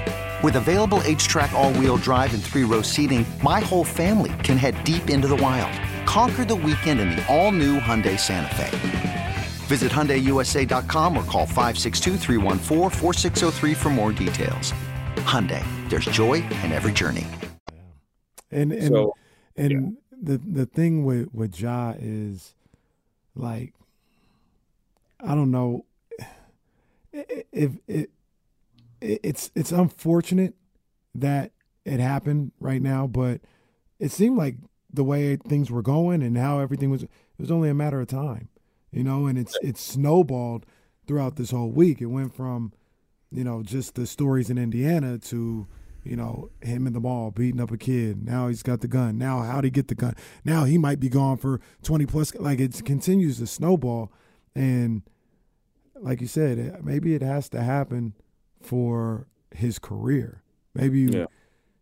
With 0.43 0.55
available 0.55 0.99
H-Track 1.03 1.51
all-wheel 1.51 1.97
drive 1.97 2.33
and 2.33 2.43
three-row 2.43 2.81
seating, 2.81 3.25
my 3.43 3.59
whole 3.59 3.83
family 3.83 4.33
can 4.43 4.57
head 4.57 4.83
deep 4.83 5.11
into 5.11 5.27
the 5.27 5.35
wild. 5.35 5.71
Conquer 6.07 6.45
the 6.45 6.55
weekend 6.55 6.99
in 6.99 7.11
the 7.11 7.23
all-new 7.27 7.79
Hyundai 7.79 8.19
Santa 8.19 8.55
Fe. 8.55 9.35
Visit 9.67 9.91
HyundaiUSA.com 9.91 11.15
or 11.15 11.23
call 11.25 11.45
562 11.45 12.17
for 13.75 13.89
more 13.89 14.11
details. 14.11 14.73
Hyundai, 15.17 15.63
there's 15.89 16.05
joy 16.05 16.35
in 16.63 16.71
every 16.71 16.91
journey. 16.91 17.27
And 18.49 18.71
and 18.71 18.87
So, 18.87 19.13
and 19.55 19.71
yeah. 19.71 19.89
the 20.21 20.37
the 20.39 20.65
thing 20.65 21.05
with 21.05 21.33
with 21.33 21.59
Ja 21.61 21.93
is 21.99 22.55
like 23.35 23.73
I 25.23 25.35
don't 25.35 25.51
know 25.51 25.85
if 27.13 27.45
it, 27.53 27.83
it 27.87 28.09
it's 29.01 29.51
it's 29.55 29.71
unfortunate 29.71 30.53
that 31.15 31.51
it 31.85 31.99
happened 31.99 32.51
right 32.59 32.81
now, 32.81 33.07
but 33.07 33.41
it 33.99 34.11
seemed 34.11 34.37
like 34.37 34.55
the 34.93 35.03
way 35.03 35.35
things 35.35 35.71
were 35.71 35.81
going 35.81 36.21
and 36.21 36.37
how 36.37 36.59
everything 36.59 36.89
was 36.89 37.03
it 37.03 37.09
was 37.37 37.51
only 37.51 37.69
a 37.69 37.73
matter 37.73 37.99
of 37.99 38.07
time, 38.07 38.49
you 38.91 39.03
know, 39.03 39.25
and 39.25 39.37
it's 39.37 39.57
it's 39.61 39.81
snowballed 39.81 40.65
throughout 41.07 41.35
this 41.35 41.51
whole 41.51 41.71
week. 41.71 42.01
It 42.01 42.07
went 42.07 42.35
from 42.35 42.73
you 43.31 43.43
know 43.43 43.63
just 43.63 43.95
the 43.95 44.05
stories 44.05 44.49
in 44.49 44.57
Indiana 44.57 45.17
to 45.17 45.67
you 46.03 46.15
know 46.15 46.49
him 46.61 46.85
in 46.85 46.93
the 46.93 46.99
mall 46.99 47.31
beating 47.31 47.61
up 47.61 47.71
a 47.71 47.77
kid. 47.77 48.23
Now 48.23 48.47
he's 48.47 48.63
got 48.63 48.81
the 48.81 48.87
gun. 48.87 49.17
Now 49.17 49.41
how'd 49.41 49.63
he 49.63 49.71
get 49.71 49.87
the 49.87 49.95
gun? 49.95 50.15
Now 50.45 50.65
he 50.65 50.77
might 50.77 50.99
be 50.99 51.09
gone 51.09 51.37
for 51.37 51.59
twenty 51.81 52.05
plus. 52.05 52.35
Like 52.35 52.59
it 52.59 52.85
continues 52.85 53.39
to 53.39 53.47
snowball, 53.47 54.11
and 54.53 55.01
like 55.95 56.21
you 56.21 56.27
said, 56.27 56.83
maybe 56.83 57.15
it 57.15 57.21
has 57.21 57.49
to 57.49 57.61
happen 57.61 58.13
for 58.61 59.27
his 59.53 59.79
career. 59.79 60.43
Maybe 60.73 60.99
you, 60.99 61.09
Yeah. 61.09 61.25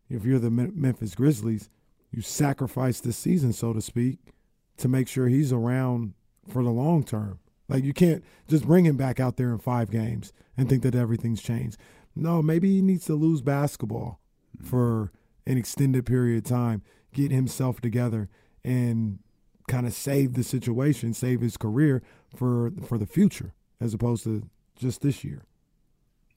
if 0.09 0.25
you're 0.25 0.39
the 0.39 0.51
Memphis 0.51 1.15
Grizzlies, 1.15 1.69
you 2.11 2.21
sacrifice 2.21 2.99
the 2.99 3.13
season, 3.13 3.53
so 3.53 3.73
to 3.73 3.81
speak, 3.81 4.33
to 4.77 4.87
make 4.87 5.07
sure 5.07 5.27
he's 5.27 5.53
around 5.53 6.13
for 6.47 6.63
the 6.63 6.71
long 6.71 7.03
term. 7.03 7.39
Like 7.67 7.83
you 7.83 7.93
can't 7.93 8.23
just 8.47 8.65
bring 8.65 8.85
him 8.85 8.97
back 8.97 9.19
out 9.19 9.37
there 9.37 9.51
in 9.51 9.59
five 9.59 9.91
games 9.91 10.33
and 10.57 10.67
think 10.67 10.81
that 10.83 10.95
everything's 10.95 11.41
changed. 11.41 11.77
No, 12.15 12.41
maybe 12.41 12.73
he 12.73 12.81
needs 12.81 13.05
to 13.05 13.13
lose 13.13 13.41
basketball 13.41 14.19
mm-hmm. 14.57 14.67
for 14.67 15.11
an 15.45 15.57
extended 15.57 16.05
period 16.05 16.39
of 16.39 16.43
time, 16.49 16.81
get 17.13 17.31
himself 17.31 17.79
together, 17.79 18.27
and 18.63 19.19
kind 19.67 19.85
of 19.85 19.93
save 19.93 20.33
the 20.33 20.43
situation, 20.43 21.13
save 21.13 21.41
his 21.41 21.57
career 21.57 22.01
for 22.35 22.71
for 22.85 22.97
the 22.97 23.05
future, 23.05 23.53
as 23.79 23.93
opposed 23.93 24.23
to 24.23 24.49
just 24.75 25.01
this 25.01 25.23
year. 25.23 25.43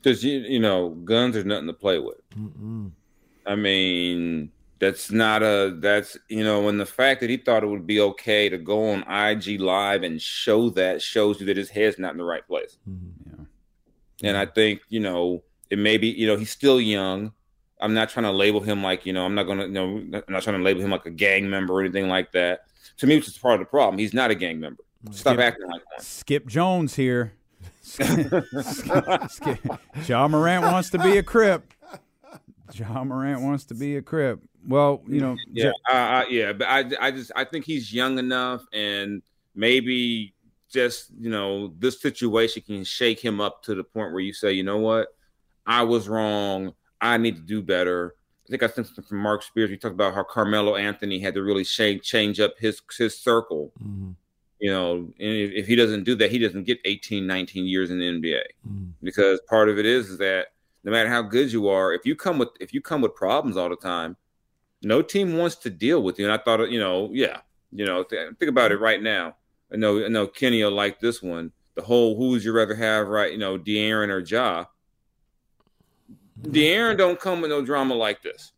Because 0.03 0.25
you 0.25 0.41
you 0.41 0.59
know 0.59 0.91
guns 0.91 1.37
are 1.37 1.45
nothing 1.45 1.67
to 1.67 1.73
play 1.73 1.99
with. 1.99 2.21
I 3.47 3.55
mean, 3.55 4.51
that's 4.79 5.11
not 5.11 5.43
a 5.43 5.77
that's 5.79 6.17
you 6.29 6.43
know, 6.43 6.69
and 6.69 6.81
the 6.81 6.87
fact 6.87 7.21
that 7.21 7.31
he 7.31 7.37
thought 7.37 7.63
it 7.63 7.69
would 7.69 7.87
be 7.87 8.01
okay 8.01 8.49
to 8.49 8.59
go 8.59 8.91
on 8.91 9.03
IG 9.03 9.61
live 9.61 10.03
and 10.03 10.21
show 10.21 10.71
that 10.71 11.01
shows 11.01 11.41
you 11.41 11.47
that 11.47 11.57
his 11.57 11.71
head's 11.71 11.99
not 11.99 12.13
in 12.13 12.19
the 12.19 12.25
right 12.25 12.47
place. 12.47 12.79
Mm-hmm. 12.89 13.45
Yeah. 14.19 14.29
And 14.29 14.37
I 14.37 14.47
think 14.47 14.81
you 14.89 15.01
know 15.01 15.43
it 15.71 15.79
may 15.79 15.99
be 15.99 16.09
you 16.09 16.27
know 16.27 16.37
he's 16.37 16.51
still 16.51 16.81
young. 16.81 17.33
I'm 17.81 17.95
not 17.95 18.11
trying 18.11 18.25
to 18.25 18.33
label 18.33 18.61
him 18.61 18.83
like 18.83 19.07
you 19.07 19.13
know 19.13 19.25
I'm 19.25 19.35
not 19.35 19.45
gonna 19.45 19.67
you 19.67 19.73
know 19.73 19.99
I'm 19.99 20.25
not 20.29 20.43
trying 20.43 20.59
to 20.59 20.63
label 20.63 20.83
him 20.83 20.91
like 20.91 21.07
a 21.07 21.11
gang 21.11 21.49
member 21.49 21.75
or 21.75 21.81
anything 21.81 22.09
like 22.09 22.33
that. 22.33 22.65
To 22.99 23.07
me, 23.07 23.17
which 23.17 23.29
is 23.29 23.39
part 23.39 23.55
of 23.55 23.61
the 23.61 23.71
problem. 23.71 23.99
He's 23.99 24.13
not 24.13 24.31
a 24.31 24.35
gang 24.35 24.61
member. 24.61 24.83
Stop 25.11 25.39
acting 25.39 25.67
like 25.67 25.83
one. 25.91 26.01
Skip 26.01 26.47
Jones 26.47 26.95
here. 26.95 27.33
Skip, 27.83 28.45
Skip. 29.29 29.59
Ja 30.07 30.29
Morant 30.29 30.63
wants 30.65 30.91
to 30.91 30.99
be 30.99 31.19
a 31.19 31.23
Crip. 31.23 31.75
Ja 32.73 33.05
Morant 33.05 33.43
wants 33.43 33.65
to 33.65 33.75
be 33.75 33.97
a 33.97 34.03
Crip. 34.03 34.41
Well, 34.67 35.03
you 35.07 35.21
know, 35.21 35.37
Yeah, 35.53 35.73
uh, 35.91 35.95
uh, 35.95 36.25
yeah, 36.31 36.53
but 36.53 36.69
I, 36.69 36.85
I 37.01 37.11
just, 37.11 37.33
I 37.35 37.45
think 37.45 37.65
he's 37.65 37.93
young 37.93 38.19
enough, 38.19 38.63
and 38.73 39.23
maybe 39.55 40.35
just 40.71 41.11
you 41.21 41.29
know, 41.29 41.75
this 41.79 42.01
situation 42.01 42.63
can 42.63 42.85
shake 42.85 43.21
him 43.21 43.41
up 43.41 43.63
to 43.65 43.75
the 43.75 43.85
point 43.85 44.13
where 44.13 44.21
you 44.21 44.33
say, 44.33 44.53
you 44.53 44.63
know 44.63 44.79
what, 44.79 45.09
I 45.67 45.83
was 45.83 46.09
wrong. 46.09 46.73
I 47.01 47.19
need 47.19 47.35
to 47.37 47.43
do 47.43 47.61
better. 47.63 48.15
I 48.47 48.51
think 48.51 48.63
I 48.63 48.69
sent 48.69 48.87
something 48.87 49.05
from 49.05 49.19
Marc 49.19 49.43
Spears. 49.43 49.71
We 49.71 49.77
talked 49.77 49.95
about 49.95 50.15
how 50.15 50.23
Carmelo 50.23 50.77
Anthony 50.77 51.19
had 51.19 51.35
to 51.35 51.43
really 51.43 51.65
change 51.65 52.03
change 52.03 52.39
up 52.39 52.55
his 52.59 52.81
his 52.97 53.19
circle. 53.19 53.73
You 54.63 54.71
know, 54.71 54.95
and 54.95 55.13
if, 55.19 55.51
if 55.51 55.67
he 55.67 55.75
doesn't 55.75 56.05
do 56.05 56.15
that, 56.15 56.31
he 56.31 56.39
doesn't 56.39 56.63
get 56.63 56.79
18, 56.85 57.27
19 57.27 57.67
years 57.67 57.91
in 57.91 57.99
the 57.99 58.05
NBA 58.05 58.43
mm. 58.65 58.93
because 59.03 59.41
part 59.49 59.69
of 59.69 59.77
it 59.77 59.85
is, 59.85 60.09
is 60.09 60.19
that 60.19 60.53
no 60.85 60.93
matter 60.93 61.09
how 61.09 61.21
good 61.21 61.53
you 61.53 61.67
are, 61.67 61.93
if 61.93 62.07
you 62.07 62.15
come 62.15 62.39
with 62.39 62.51
if 62.61 62.73
you 62.73 62.81
come 62.81 63.01
with 63.01 63.13
problems 63.17 63.57
all 63.57 63.69
the 63.69 63.75
time, 63.75 64.17
no 64.85 65.03
team 65.03 65.37
wants 65.37 65.57
to 65.57 65.71
deal 65.71 66.01
with 66.05 66.17
you. 66.17 66.27
And 66.27 66.33
I 66.33 66.39
thought, 66.39 66.71
you 66.71 66.79
know, 66.79 67.11
yeah, 67.13 67.39
you 67.73 67.85
know, 67.85 68.05
th- 68.05 68.37
think 68.39 68.51
about 68.51 68.71
it 68.71 68.79
right 68.79 69.03
now. 69.03 69.35
I 69.73 69.79
know, 69.79 70.05
I 70.05 70.07
know 70.07 70.29
Kenny 70.29 70.63
will 70.63 70.71
like 70.71 71.01
this 71.01 71.21
one. 71.21 71.51
The 71.75 71.83
whole 71.83 72.17
who 72.17 72.29
would 72.29 72.45
you 72.45 72.53
rather 72.53 72.77
have, 72.77 73.09
right? 73.09 73.33
You 73.33 73.39
know, 73.39 73.59
De'Aaron 73.59 74.11
or 74.11 74.21
Ja. 74.21 74.67
Mm-hmm. 76.41 76.53
De'Aaron 76.53 76.97
don't 76.97 77.19
come 77.19 77.41
with 77.41 77.51
no 77.51 77.65
drama 77.65 77.95
like 77.95 78.23
this, 78.23 78.53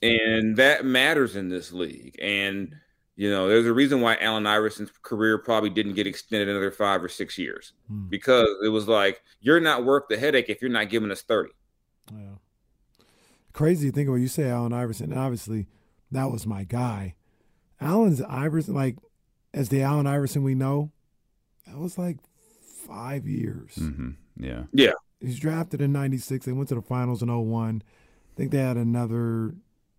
and 0.00 0.56
that 0.58 0.84
matters 0.84 1.34
in 1.34 1.48
this 1.48 1.72
league. 1.72 2.16
And 2.22 2.76
you 3.16 3.28
know, 3.30 3.46
there's 3.48 3.66
a 3.66 3.72
reason 3.72 4.00
why 4.00 4.16
Allen 4.20 4.46
Iverson's 4.46 4.90
career 5.02 5.36
probably 5.38 5.70
didn't 5.70 5.94
get 5.94 6.06
extended 6.06 6.48
another 6.48 6.70
five 6.70 7.02
or 7.04 7.08
six 7.08 7.36
years 7.36 7.72
because 8.08 8.48
it 8.64 8.68
was 8.68 8.88
like 8.88 9.22
you're 9.40 9.60
not 9.60 9.84
worth 9.84 10.04
the 10.08 10.16
headache 10.18 10.46
if 10.48 10.62
you're 10.62 10.70
not 10.70 10.88
giving 10.88 11.10
us 11.10 11.22
thirty. 11.22 11.52
Crazy 13.52 13.90
to 13.90 13.94
think 13.94 14.08
about. 14.08 14.16
You 14.20 14.28
say 14.28 14.48
Allen 14.48 14.72
Iverson. 14.72 15.12
and 15.12 15.20
Obviously, 15.20 15.66
that 16.10 16.30
was 16.30 16.46
my 16.46 16.64
guy. 16.64 17.14
Allen's 17.80 18.22
Iverson, 18.22 18.74
like 18.74 18.96
as 19.52 19.68
the 19.68 19.82
Allen 19.82 20.06
Iverson 20.06 20.42
we 20.42 20.54
know, 20.54 20.90
that 21.66 21.76
was 21.76 21.98
like 21.98 22.16
five 22.86 23.26
years. 23.26 23.74
hmm 23.74 24.10
yeah. 24.36 24.62
Yeah, 24.72 24.92
He's 25.20 25.38
drafted 25.38 25.82
in 25.82 25.92
'96. 25.92 26.46
They 26.46 26.52
went 26.52 26.70
to 26.70 26.74
the 26.76 26.80
finals 26.82 27.22
in 27.22 27.28
01. 27.28 27.82
I 27.84 28.36
think 28.36 28.50
they 28.50 28.58
had 28.58 28.78
another. 28.78 29.54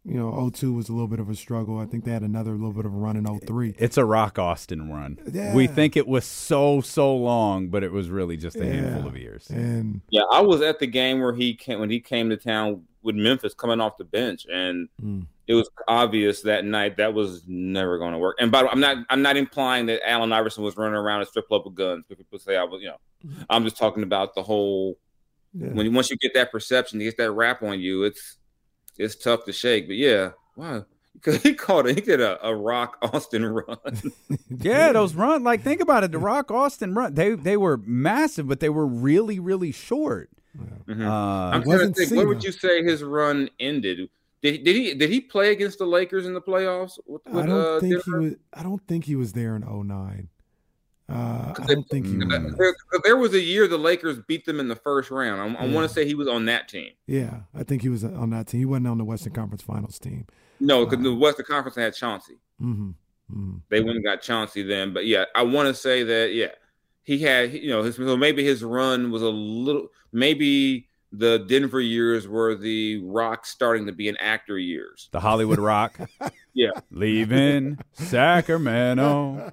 You 0.05 0.15
know, 0.15 0.49
02 0.53 0.73
was 0.73 0.89
a 0.89 0.91
little 0.91 1.07
bit 1.07 1.21
of 1.21 1.29
a 1.29 1.35
struggle. 1.35 1.79
I 1.79 1.85
think 1.85 2.03
they 2.03 2.11
had 2.11 2.23
another 2.23 2.51
little 2.51 2.73
bit 2.73 2.85
of 2.85 2.93
a 2.93 2.97
run 2.97 3.15
in 3.15 3.25
03. 3.25 3.75
It's 3.77 3.97
a 3.97 4.03
Rock 4.03 4.37
Austin 4.37 4.91
run. 4.91 5.17
Yeah. 5.31 5.53
We 5.55 5.67
think 5.67 5.95
it 5.95 6.07
was 6.07 6.25
so 6.25 6.81
so 6.81 7.15
long, 7.15 7.69
but 7.69 7.83
it 7.83 7.91
was 7.91 8.09
really 8.09 8.35
just 8.35 8.57
a 8.57 8.65
handful 8.65 9.07
of 9.07 9.15
years. 9.15 9.49
And 9.49 10.01
Yeah, 10.09 10.23
I 10.29 10.41
was 10.41 10.61
at 10.61 10.79
the 10.79 10.87
game 10.87 11.21
where 11.21 11.33
he 11.33 11.55
came 11.55 11.79
when 11.79 11.89
he 11.89 12.01
came 12.01 12.29
to 12.31 12.37
town 12.37 12.83
with 13.01 13.15
Memphis 13.15 13.53
coming 13.53 13.79
off 13.79 13.97
the 13.97 14.03
bench, 14.03 14.45
and 14.51 14.89
Mm. 15.01 15.25
it 15.47 15.53
was 15.53 15.69
obvious 15.87 16.41
that 16.41 16.65
night 16.65 16.97
that 16.97 17.13
was 17.13 17.43
never 17.47 17.97
going 17.97 18.11
to 18.11 18.17
work. 18.17 18.35
And 18.39 18.51
by 18.51 18.59
the 18.59 18.65
way, 18.65 18.71
I'm 18.73 18.79
not 18.81 18.97
I'm 19.09 19.21
not 19.21 19.37
implying 19.37 19.85
that 19.85 20.05
Allen 20.05 20.33
Iverson 20.33 20.65
was 20.65 20.75
running 20.75 20.95
around 20.95 21.21
a 21.21 21.25
strip 21.25 21.47
club 21.47 21.61
with 21.65 21.75
guns. 21.75 22.03
People 22.09 22.39
say 22.39 22.57
I 22.57 22.63
was, 22.65 22.81
you 22.81 22.89
know, 22.89 22.99
I'm 23.49 23.63
just 23.63 23.77
talking 23.77 24.03
about 24.03 24.35
the 24.35 24.43
whole 24.43 24.97
yeah. 25.53 25.69
when 25.69 25.93
once 25.93 26.09
you 26.09 26.17
get 26.17 26.33
that 26.33 26.51
perception, 26.51 26.99
you 26.99 27.07
get 27.07 27.17
that 27.17 27.31
rap 27.31 27.63
on 27.63 27.79
you, 27.79 28.03
it's 28.03 28.37
it's 28.97 29.15
tough 29.15 29.45
to 29.45 29.53
shake. 29.53 29.87
But 29.87 29.97
yeah, 29.97 30.31
wow. 30.55 30.85
Because 31.13 31.41
he 31.43 31.53
called 31.53 31.87
it, 31.87 31.95
he 31.95 32.01
did 32.01 32.21
a, 32.21 32.45
a 32.45 32.55
rock 32.55 32.97
Austin 33.01 33.45
run. 33.45 33.77
Yeah, 34.49 34.93
those 34.93 35.15
run 35.15 35.43
like 35.43 35.61
think 35.61 35.81
about 35.81 36.03
it. 36.03 36.11
The 36.11 36.19
Rock 36.19 36.51
Austin 36.51 36.93
run 36.93 37.15
they 37.15 37.31
they 37.31 37.57
were 37.57 37.77
massive, 37.77 38.47
but 38.47 38.59
they 38.59 38.69
were 38.69 38.85
really 38.85 39.39
really 39.39 39.71
short. 39.71 40.29
Mhm. 40.87 41.05
Uh, 41.05 41.11
I'm 41.11 41.63
trying 41.63 41.63
to 41.63 41.69
wasn't 41.69 41.97
think. 41.97 42.11
Where 42.11 42.27
would 42.27 42.43
you 42.43 42.51
say 42.51 42.83
his 42.83 43.03
run 43.03 43.49
ended? 43.59 44.09
Did, 44.41 44.63
did 44.63 44.75
he 44.75 44.93
did 44.93 45.09
he 45.09 45.21
play 45.21 45.51
against 45.51 45.79
the 45.79 45.85
Lakers 45.85 46.25
in 46.25 46.33
the 46.33 46.41
playoffs? 46.41 46.99
With, 47.07 47.21
with, 47.25 47.43
I 47.43 47.47
don't 47.47 47.77
uh, 47.77 47.79
think 47.79 48.03
he 48.03 48.11
was. 48.11 48.33
I 48.53 48.63
don't 48.63 48.87
think 48.87 49.05
he 49.05 49.15
was 49.15 49.33
there 49.33 49.55
in 49.55 49.63
09. 49.63 50.29
Uh, 51.09 51.53
I 51.59 51.65
don't 51.67 51.87
think 51.89 52.05
he 52.07 52.13
Mm. 52.13 52.57
was. 52.57 52.75
There 53.03 53.17
was 53.17 53.33
a 53.33 53.39
year 53.39 53.67
the 53.67 53.77
Lakers 53.77 54.19
beat 54.27 54.45
them 54.45 54.59
in 54.59 54.67
the 54.69 54.75
first 54.75 55.11
round. 55.11 55.41
I, 55.57 55.63
I 55.63 55.67
want 55.67 55.87
to 55.87 55.93
say 55.93 56.05
he 56.05 56.15
was 56.15 56.27
on 56.27 56.45
that 56.45 56.69
team. 56.69 56.91
Yeah, 57.07 57.41
I 57.53 57.63
think 57.63 57.81
he 57.81 57.89
was 57.89 58.03
on 58.03 58.29
that 58.29 58.47
team. 58.47 58.59
He 58.59 58.65
wasn't 58.65 58.87
on 58.87 58.97
the 58.97 59.03
Western 59.03 59.33
Conference 59.33 59.61
Finals 59.61 59.99
team. 59.99 60.25
No, 60.59 60.85
because 60.85 61.03
the 61.03 61.13
Western 61.13 61.45
Conference 61.45 61.75
had 61.75 61.93
Chauncey. 61.93 62.39
hmm 62.59 62.91
hmm 63.29 63.55
They 63.69 63.81
went 63.81 63.97
and 63.97 64.05
got 64.05 64.21
Chauncey 64.21 64.63
then. 64.63 64.93
But 64.93 65.05
yeah, 65.05 65.25
I 65.35 65.43
want 65.43 65.67
to 65.67 65.73
say 65.73 66.03
that 66.03 66.33
yeah, 66.33 66.51
he 67.03 67.19
had 67.19 67.51
you 67.53 67.69
know 67.69 67.83
his 67.83 67.97
so 67.97 68.15
maybe 68.15 68.43
his 68.43 68.63
run 68.63 69.11
was 69.11 69.21
a 69.23 69.29
little 69.29 69.89
maybe 70.13 70.87
the 71.11 71.39
Denver 71.39 71.81
years 71.81 72.27
were 72.27 72.55
the 72.55 73.03
Rock 73.03 73.45
starting 73.45 73.85
to 73.87 73.91
be 73.91 74.07
an 74.09 74.17
actor 74.17 74.57
years. 74.57 75.09
the 75.11 75.19
Hollywood 75.19 75.59
Rock. 75.59 75.99
Yeah. 76.55 76.69
Leaving 76.91 77.79
Sacramento. 77.93 79.51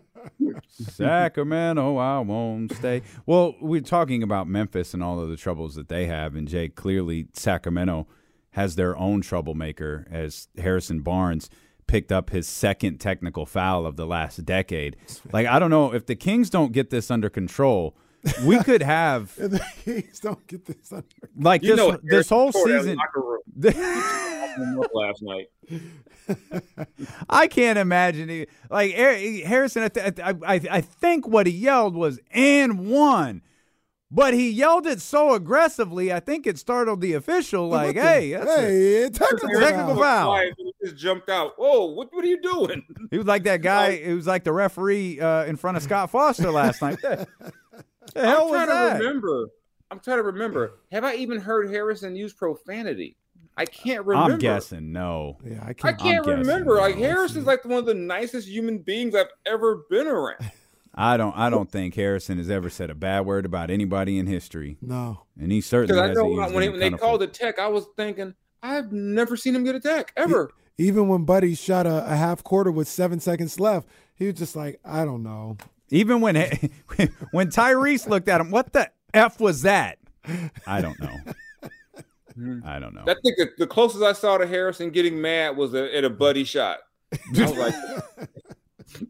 Sacramento, 0.68 1.96
I 1.96 2.18
won't 2.20 2.72
stay. 2.74 3.02
Well, 3.26 3.54
we're 3.60 3.80
talking 3.80 4.22
about 4.22 4.48
Memphis 4.48 4.94
and 4.94 5.02
all 5.02 5.20
of 5.20 5.28
the 5.28 5.36
troubles 5.36 5.74
that 5.74 5.88
they 5.88 6.06
have, 6.06 6.34
and 6.34 6.48
Jay, 6.48 6.68
clearly 6.68 7.28
Sacramento 7.34 8.06
has 8.50 8.74
their 8.76 8.96
own 8.96 9.20
troublemaker 9.20 10.06
as 10.10 10.48
Harrison 10.58 11.00
Barnes. 11.00 11.48
picked 11.90 12.12
up 12.12 12.30
his 12.30 12.46
second 12.46 12.98
technical 12.98 13.44
foul 13.44 13.84
of 13.84 13.96
the 13.96 14.06
last 14.06 14.44
decade. 14.44 14.96
Like 15.32 15.48
I 15.48 15.58
don't 15.58 15.70
know 15.70 15.92
if 15.92 16.06
the 16.06 16.14
Kings 16.14 16.48
don't 16.48 16.70
get 16.72 16.90
this 16.90 17.10
under 17.10 17.28
control, 17.28 17.96
we 18.44 18.58
could 18.62 18.82
have 18.82 19.32
And 19.38 19.52
the 19.52 19.64
Kings 19.84 20.20
don't 20.20 20.46
get 20.46 20.66
this 20.66 20.92
under. 20.92 21.04
like 21.38 21.62
You 21.62 21.70
this 21.70 21.76
know, 21.76 21.98
this 22.02 22.28
whole 22.28 22.52
season. 22.52 22.96
locker 22.96 23.20
room. 23.20 23.40
Up 24.82 24.90
last 24.94 25.22
night. 25.22 25.46
I 27.30 27.46
can't 27.46 27.78
imagine 27.78 28.28
he, 28.28 28.46
like 28.70 28.92
Harrison. 28.92 29.82
I, 29.84 29.88
th- 29.88 30.20
I, 30.20 30.30
I 30.46 30.60
I 30.70 30.80
think 30.80 31.26
what 31.26 31.46
he 31.46 31.52
yelled 31.52 31.94
was 31.94 32.18
"and 32.32 32.88
one," 32.90 33.42
but 34.10 34.34
he 34.34 34.50
yelled 34.50 34.86
it 34.86 35.00
so 35.00 35.34
aggressively. 35.34 36.12
I 36.12 36.18
think 36.20 36.46
it 36.46 36.58
startled 36.58 37.00
the 37.00 37.12
official. 37.14 37.68
Like, 37.68 37.96
hey, 37.96 38.32
that's 38.32 38.50
a- 38.50 38.60
hey, 38.60 39.10
technical, 39.10 39.60
Technical 39.60 39.96
foul. 39.96 40.36
foul. 40.36 40.50
He 40.56 40.72
just 40.84 40.96
jumped 40.96 41.28
out. 41.28 41.52
Whoa! 41.56 41.86
What 41.86 42.12
what 42.12 42.24
are 42.24 42.28
you 42.28 42.40
doing? 42.40 42.82
he 43.10 43.18
was 43.18 43.26
like 43.26 43.44
that 43.44 43.62
guy. 43.62 43.96
He 43.96 44.12
was 44.12 44.26
like 44.26 44.44
the 44.44 44.52
referee 44.52 45.20
uh, 45.20 45.44
in 45.44 45.56
front 45.56 45.76
of 45.76 45.82
Scott 45.84 46.10
Foster 46.10 46.50
last 46.50 46.82
night. 46.82 46.98
The 48.14 48.20
hell 48.26 48.44
I'm 48.44 48.50
was 48.50 48.64
trying 48.64 48.68
that? 48.68 48.98
to 48.98 49.04
remember. 49.04 49.48
I'm 49.90 50.00
trying 50.00 50.18
to 50.18 50.22
remember. 50.22 50.72
Have 50.92 51.04
I 51.04 51.14
even 51.16 51.40
heard 51.40 51.68
Harrison 51.70 52.14
use 52.16 52.32
profanity? 52.32 53.16
I 53.56 53.66
can't 53.66 54.06
remember. 54.06 54.32
I'm 54.34 54.38
guessing 54.38 54.92
no. 54.92 55.36
Yeah, 55.44 55.62
I 55.64 55.70
I 55.70 55.72
can't. 55.72 55.98
can't 55.98 56.24
guessing, 56.24 56.40
remember. 56.40 56.76
Like 56.76 56.96
no, 56.96 57.02
Harrison's 57.02 57.46
like 57.46 57.64
one 57.64 57.78
of 57.78 57.86
the 57.86 57.94
nicest 57.94 58.48
human 58.48 58.78
beings 58.78 59.14
I've 59.14 59.26
ever 59.46 59.84
been 59.90 60.06
around. 60.06 60.50
I 60.94 61.16
don't. 61.16 61.36
I 61.36 61.50
don't 61.50 61.70
think 61.70 61.94
Harrison 61.94 62.38
has 62.38 62.50
ever 62.50 62.68
said 62.70 62.90
a 62.90 62.94
bad 62.94 63.20
word 63.26 63.44
about 63.46 63.70
anybody 63.70 64.18
in 64.18 64.26
history, 64.26 64.76
No, 64.80 65.22
and 65.38 65.52
he 65.52 65.60
certainly 65.60 66.00
Because 66.00 66.10
I 66.10 66.20
know 66.20 66.28
when, 66.28 66.62
them 66.64 66.72
when 66.72 66.78
they 66.80 66.90
called 66.90 67.20
the 67.20 67.26
tech, 67.28 67.58
I 67.60 67.68
was 67.68 67.86
thinking 67.96 68.34
I've 68.62 68.90
never 68.92 69.36
seen 69.36 69.54
him 69.54 69.62
get 69.64 69.74
a 69.76 69.80
tech 69.80 70.12
ever. 70.16 70.50
even 70.78 71.06
when 71.08 71.24
Buddy 71.24 71.54
shot 71.54 71.86
a, 71.86 72.04
a 72.12 72.16
half 72.16 72.42
quarter 72.42 72.72
with 72.72 72.88
seven 72.88 73.20
seconds 73.20 73.60
left, 73.60 73.88
he 74.16 74.26
was 74.26 74.34
just 74.34 74.56
like, 74.56 74.80
I 74.84 75.04
don't 75.04 75.22
know. 75.22 75.58
Even 75.90 76.20
when 76.20 76.36
when 77.32 77.48
Tyrese 77.50 78.08
looked 78.08 78.28
at 78.28 78.40
him, 78.40 78.50
what 78.50 78.72
the 78.72 78.90
f 79.12 79.40
was 79.40 79.62
that? 79.62 79.98
I 80.66 80.80
don't 80.80 80.98
know. 81.00 81.16
I 82.64 82.78
don't 82.78 82.94
know. 82.94 83.02
I 83.02 83.14
think 83.22 83.36
the, 83.36 83.48
the 83.58 83.66
closest 83.66 84.02
I 84.02 84.12
saw 84.12 84.38
to 84.38 84.46
Harrison 84.46 84.90
getting 84.90 85.20
mad 85.20 85.56
was 85.56 85.74
a, 85.74 85.94
at 85.94 86.04
a 86.04 86.10
buddy 86.10 86.44
shot. 86.44 86.78
I 87.12 87.18
was 87.42 87.56
like, 87.56 87.74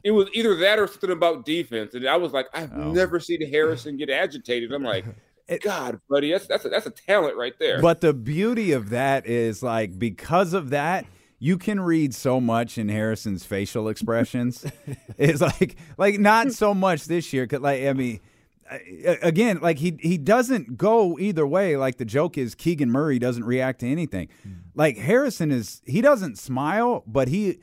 it 0.04 0.10
was 0.10 0.28
either 0.32 0.56
that 0.56 0.78
or 0.78 0.86
something 0.86 1.10
about 1.10 1.44
defense, 1.44 1.94
and 1.94 2.08
I 2.08 2.16
was 2.16 2.32
like, 2.32 2.46
I've 2.54 2.72
Oh. 2.74 2.92
never 2.92 3.20
seen 3.20 3.48
Harrison 3.50 3.96
get 3.96 4.10
agitated. 4.10 4.72
I'm 4.72 4.82
like, 4.82 5.04
God, 5.62 6.00
buddy, 6.08 6.32
that's 6.32 6.46
that's 6.46 6.64
a, 6.64 6.70
that's 6.70 6.86
a 6.86 6.90
talent 6.90 7.36
right 7.36 7.54
there. 7.58 7.80
But 7.82 8.00
the 8.00 8.14
beauty 8.14 8.72
of 8.72 8.90
that 8.90 9.26
is 9.26 9.62
like 9.62 9.98
because 9.98 10.54
of 10.54 10.70
that, 10.70 11.04
you 11.42 11.56
can 11.58 11.80
read 11.80 12.14
so 12.14 12.40
much 12.40 12.78
in 12.78 12.88
Harrison's 12.90 13.44
facial 13.44 13.88
expressions. 13.88 14.64
it's 15.18 15.40
like 15.40 15.76
like 15.98 16.20
not 16.20 16.52
so 16.52 16.74
much 16.74 17.06
this 17.06 17.32
year. 17.32 17.46
'cause, 17.46 17.60
like 17.60 17.82
I 17.82 17.92
mean, 17.94 18.20
again, 19.22 19.58
like 19.60 19.78
he 19.78 19.98
he 20.00 20.18
doesn't 20.18 20.76
go 20.76 21.18
either 21.18 21.46
way. 21.46 21.76
Like 21.76 21.96
the 21.96 22.04
joke 22.04 22.36
is 22.38 22.54
Keegan 22.54 22.90
Murray 22.90 23.18
doesn't 23.18 23.44
react 23.44 23.80
to 23.80 23.88
anything. 23.88 24.28
Hmm. 24.42 24.52
Like 24.74 24.98
Harrison 24.98 25.50
is 25.50 25.82
he 25.86 26.00
doesn't 26.00 26.38
smile, 26.38 27.02
but 27.06 27.28
he 27.28 27.58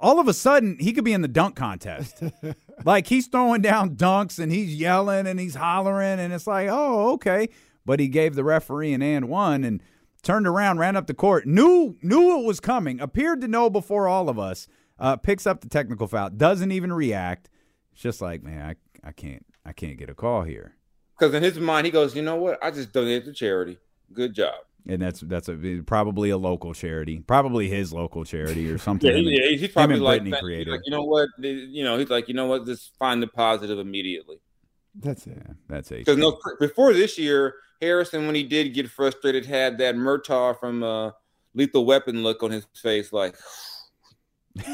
all 0.00 0.18
of 0.18 0.26
a 0.28 0.34
sudden 0.34 0.76
he 0.80 0.92
could 0.92 1.04
be 1.04 1.12
in 1.12 1.20
the 1.22 1.28
dunk 1.28 1.56
contest. 1.56 2.22
like 2.84 3.06
he's 3.06 3.26
throwing 3.26 3.60
down 3.62 3.96
dunks 3.96 4.38
and 4.38 4.50
he's 4.50 4.74
yelling 4.74 5.26
and 5.26 5.38
he's 5.38 5.54
hollering 5.54 6.18
and 6.20 6.32
it's 6.32 6.46
like, 6.46 6.68
oh, 6.70 7.12
okay. 7.12 7.48
But 7.84 8.00
he 8.00 8.08
gave 8.08 8.34
the 8.34 8.44
referee 8.44 8.92
an 8.92 9.02
and 9.02 9.28
one 9.28 9.64
and 9.64 9.82
turned 10.28 10.46
around, 10.46 10.78
ran 10.78 10.94
up 10.94 11.06
the 11.06 11.14
court, 11.14 11.46
knew 11.46 11.96
knew 12.02 12.38
it 12.38 12.44
was 12.44 12.60
coming, 12.60 13.00
appeared 13.00 13.40
to 13.40 13.48
know 13.48 13.70
before 13.70 14.06
all 14.06 14.28
of 14.28 14.38
us. 14.38 14.68
Uh, 14.98 15.16
picks 15.16 15.46
up 15.46 15.60
the 15.62 15.68
technical 15.68 16.06
foul, 16.06 16.28
doesn't 16.28 16.70
even 16.70 16.92
react. 16.92 17.48
It's 17.92 18.02
just 18.02 18.20
like, 18.20 18.42
man, 18.42 18.76
I, 19.02 19.08
I 19.08 19.12
can't 19.12 19.46
I 19.64 19.72
can't 19.72 19.96
get 19.96 20.10
a 20.10 20.14
call 20.14 20.42
here. 20.42 20.74
Because 21.18 21.34
in 21.34 21.42
his 21.42 21.58
mind, 21.58 21.86
he 21.86 21.90
goes, 21.90 22.14
you 22.14 22.20
know 22.20 22.36
what? 22.36 22.62
I 22.62 22.70
just 22.70 22.92
donated 22.92 23.24
to 23.24 23.32
charity. 23.32 23.78
Good 24.12 24.34
job. 24.34 24.54
And 24.86 25.00
that's 25.00 25.20
that's 25.20 25.48
a 25.48 25.82
probably 25.86 26.28
a 26.28 26.36
local 26.36 26.74
charity, 26.74 27.20
probably 27.26 27.68
his 27.68 27.92
local 27.94 28.26
charity 28.26 28.70
or 28.70 28.76
something. 28.86 29.08
Yeah, 29.10 29.16
Him 29.16 29.24
yeah, 29.24 29.56
he's 29.56 29.68
probably 29.68 29.96
like, 29.96 30.24
that. 30.24 30.28
He's 30.28 30.40
created. 30.40 30.72
like, 30.72 30.82
you 30.84 30.90
know 30.90 31.04
what? 31.04 31.30
You 31.38 31.84
know, 31.84 31.96
he's 31.96 32.10
like, 32.10 32.28
you 32.28 32.34
know 32.34 32.46
what? 32.46 32.66
Just 32.66 32.94
find 32.98 33.22
the 33.22 33.28
positive 33.28 33.78
immediately. 33.78 34.40
That's 34.94 35.26
it. 35.26 35.38
Yeah, 35.38 35.54
that's 35.68 35.90
a 35.90 35.96
Because 35.96 36.18
no, 36.18 36.38
before 36.60 36.92
this 36.92 37.16
year, 37.16 37.54
Harrison, 37.80 38.26
when 38.26 38.34
he 38.34 38.42
did 38.42 38.74
get 38.74 38.90
frustrated, 38.90 39.46
had 39.46 39.78
that 39.78 39.94
Murtaugh 39.94 40.58
from 40.58 40.82
uh, 40.82 41.10
Lethal 41.54 41.84
Weapon 41.86 42.22
look 42.22 42.42
on 42.42 42.50
his 42.50 42.66
face, 42.74 43.12
like, 43.12 43.34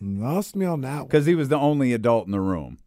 Lost 0.00 0.56
me 0.56 0.64
on 0.64 0.80
that 0.82 1.02
because 1.04 1.26
he 1.26 1.34
was 1.34 1.48
the 1.48 1.58
only 1.58 1.92
adult 1.92 2.24
in 2.26 2.32
the 2.32 2.40
room. 2.40 2.78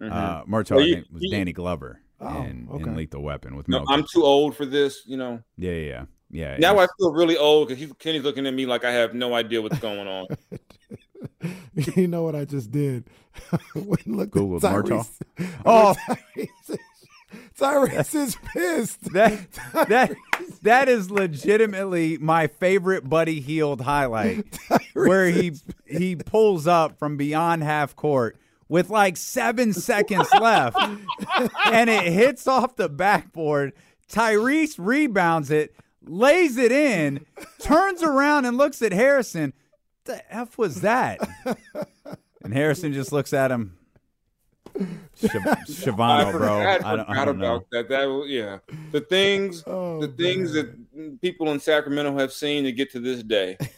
Uh, 0.00 0.44
Murtaugh, 0.44 0.76
Well, 0.76 0.80
I 0.84 0.92
think, 0.94 1.06
was 1.12 1.22
you- 1.22 1.30
Danny 1.30 1.52
Glover 1.52 2.00
Oh, 2.20 2.42
in, 2.42 2.68
in. 2.72 2.96
Lethal 2.96 3.22
Weapon 3.22 3.54
with 3.56 3.68
no, 3.68 3.84
I'm 3.88 4.04
too 4.10 4.22
old 4.24 4.56
for 4.56 4.64
this. 4.64 5.02
You 5.04 5.16
know. 5.18 5.42
yeah, 5.58 5.72
yeah, 5.72 6.04
yeah. 6.30 6.52
yeah. 6.52 6.56
Now 6.58 6.78
I 6.78 6.86
feel 6.98 7.12
really 7.12 7.36
old 7.36 7.68
because 7.68 7.92
Kenny's 7.98 8.22
looking 8.22 8.46
at 8.46 8.54
me 8.54 8.64
like 8.66 8.82
I 8.84 8.92
have 8.92 9.12
no 9.14 9.34
idea 9.34 9.60
what's 9.60 9.78
going 9.78 10.06
on. 10.08 10.26
you 11.96 12.06
know 12.08 12.22
what 12.22 12.34
I 12.34 12.44
just 12.46 12.70
did? 12.70 13.04
When 13.74 13.98
look 14.06 14.30
Googled 14.30 14.60
Murtaugh? 14.60 15.06
Oh, 15.66 15.94
Oh. 16.08 16.76
Tyrese, 17.58 17.88
Tyrese 17.88 18.14
is 18.14 18.36
pissed. 18.52 19.00
that 19.12 19.52
that 19.88 20.16
that 20.62 20.88
is 20.88 21.10
legitimately 21.10 22.18
my 22.18 22.46
favorite 22.46 23.08
Buddy 23.08 23.40
Hield 23.40 23.82
highlight, 23.82 24.44
where 24.94 25.26
he 25.26 25.52
he 25.86 26.16
pulls 26.16 26.66
up 26.66 26.98
from 26.98 27.16
beyond 27.16 27.62
half 27.62 27.94
court 27.94 28.36
with 28.68 28.90
like 28.90 29.16
seven 29.16 29.72
seconds 29.72 30.28
left, 30.40 30.76
and 31.66 31.90
it 31.90 32.12
hits 32.12 32.46
off 32.46 32.76
the 32.76 32.88
backboard. 32.88 33.72
Tyrese 34.10 34.74
rebounds 34.78 35.50
it, 35.50 35.74
lays 36.02 36.56
it 36.56 36.72
in, 36.72 37.24
turns 37.60 38.02
around 38.02 38.44
and 38.44 38.56
looks 38.56 38.82
at 38.82 38.92
Harrison. 38.92 39.52
The 40.04 40.22
f 40.32 40.58
was 40.58 40.82
that? 40.82 41.20
And 42.42 42.52
Harrison 42.52 42.92
just 42.92 43.10
looks 43.10 43.32
at 43.32 43.50
him. 43.50 43.78
Shav- 45.20 45.46
I 45.46 45.54
Chavano, 45.64 46.32
bro. 46.32 46.58
forgot, 46.58 46.84
I 46.84 46.96
don't, 46.96 47.00
I 47.00 47.04
forgot 47.06 47.24
don't 47.26 47.38
know. 47.38 47.54
about 47.56 47.70
that. 47.70 47.88
That 47.88 48.24
yeah, 48.28 48.58
the 48.92 49.00
things, 49.00 49.62
Oh, 49.66 50.00
the 50.00 50.08
things 50.08 50.52
that 50.52 51.20
people 51.20 51.50
in 51.52 51.60
Sacramento 51.60 52.16
have 52.18 52.32
seen 52.32 52.64
to 52.64 52.72
get 52.72 52.90
to 52.92 53.00
this 53.00 53.22
day. 53.22 53.56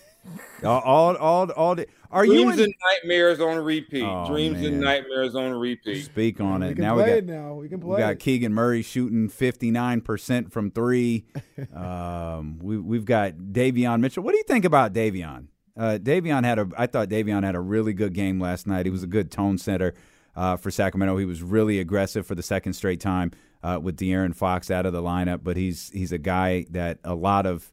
All, 0.64 0.80
all, 0.80 1.16
all, 1.18 1.50
all 1.52 1.74
the, 1.76 1.86
are 2.10 2.24
you 2.24 2.32
Dreams 2.44 2.58
in, 2.58 2.64
and 2.64 2.74
nightmares 2.84 3.38
on 3.40 3.58
repeat. 3.58 4.02
Oh, 4.02 4.26
Dreams 4.28 4.56
and 4.60 4.80
man. 4.80 4.80
nightmares 4.80 5.36
on 5.36 5.52
repeat. 5.52 6.04
speak 6.04 6.40
on 6.40 6.60
we 6.62 6.66
it? 6.66 6.74
can 6.74 6.82
Now 6.82 6.96
we 6.96 7.02
got 7.02 7.08
it 7.10 7.26
now. 7.26 7.54
We 7.54 7.68
can 7.68 7.78
play. 7.80 7.90
we 7.90 7.98
got 7.98 8.12
it. 8.14 8.18
Keegan 8.18 8.52
Murray 8.52 8.82
shooting 8.82 9.28
fifty 9.28 9.70
nine 9.70 10.00
percent 10.00 10.50
from 10.52 10.72
three. 10.72 11.26
um, 11.74 12.58
we 12.60 12.76
we've 12.76 13.04
got 13.04 13.34
Davion 13.34 14.00
Mitchell. 14.00 14.24
What 14.24 14.32
do 14.32 14.38
you 14.38 14.44
think 14.44 14.64
about 14.64 14.92
Davion? 14.92 15.46
Uh, 15.76 15.98
Davion 16.02 16.42
had 16.44 16.58
a. 16.58 16.68
I 16.76 16.86
thought 16.86 17.08
Davion 17.08 17.44
had 17.44 17.54
a 17.54 17.60
really 17.60 17.92
good 17.92 18.12
game 18.12 18.40
last 18.40 18.66
night. 18.66 18.86
He 18.86 18.90
was 18.90 19.02
a 19.04 19.08
good 19.08 19.30
tone 19.30 19.58
setter 19.58 19.94
uh, 20.36 20.56
for 20.56 20.70
Sacramento. 20.70 21.16
He 21.16 21.24
was 21.24 21.42
really 21.42 21.80
aggressive 21.80 22.26
for 22.26 22.34
the 22.34 22.42
second 22.42 22.74
straight 22.74 23.00
time 23.00 23.32
uh, 23.62 23.80
with 23.82 23.96
De'Aaron 23.96 24.34
Fox 24.34 24.70
out 24.70 24.86
of 24.86 24.92
the 24.92 25.02
lineup. 25.02 25.40
But 25.42 25.56
he's 25.56 25.90
he's 25.90 26.12
a 26.12 26.18
guy 26.18 26.66
that 26.70 26.98
a 27.02 27.14
lot 27.14 27.46
of 27.46 27.72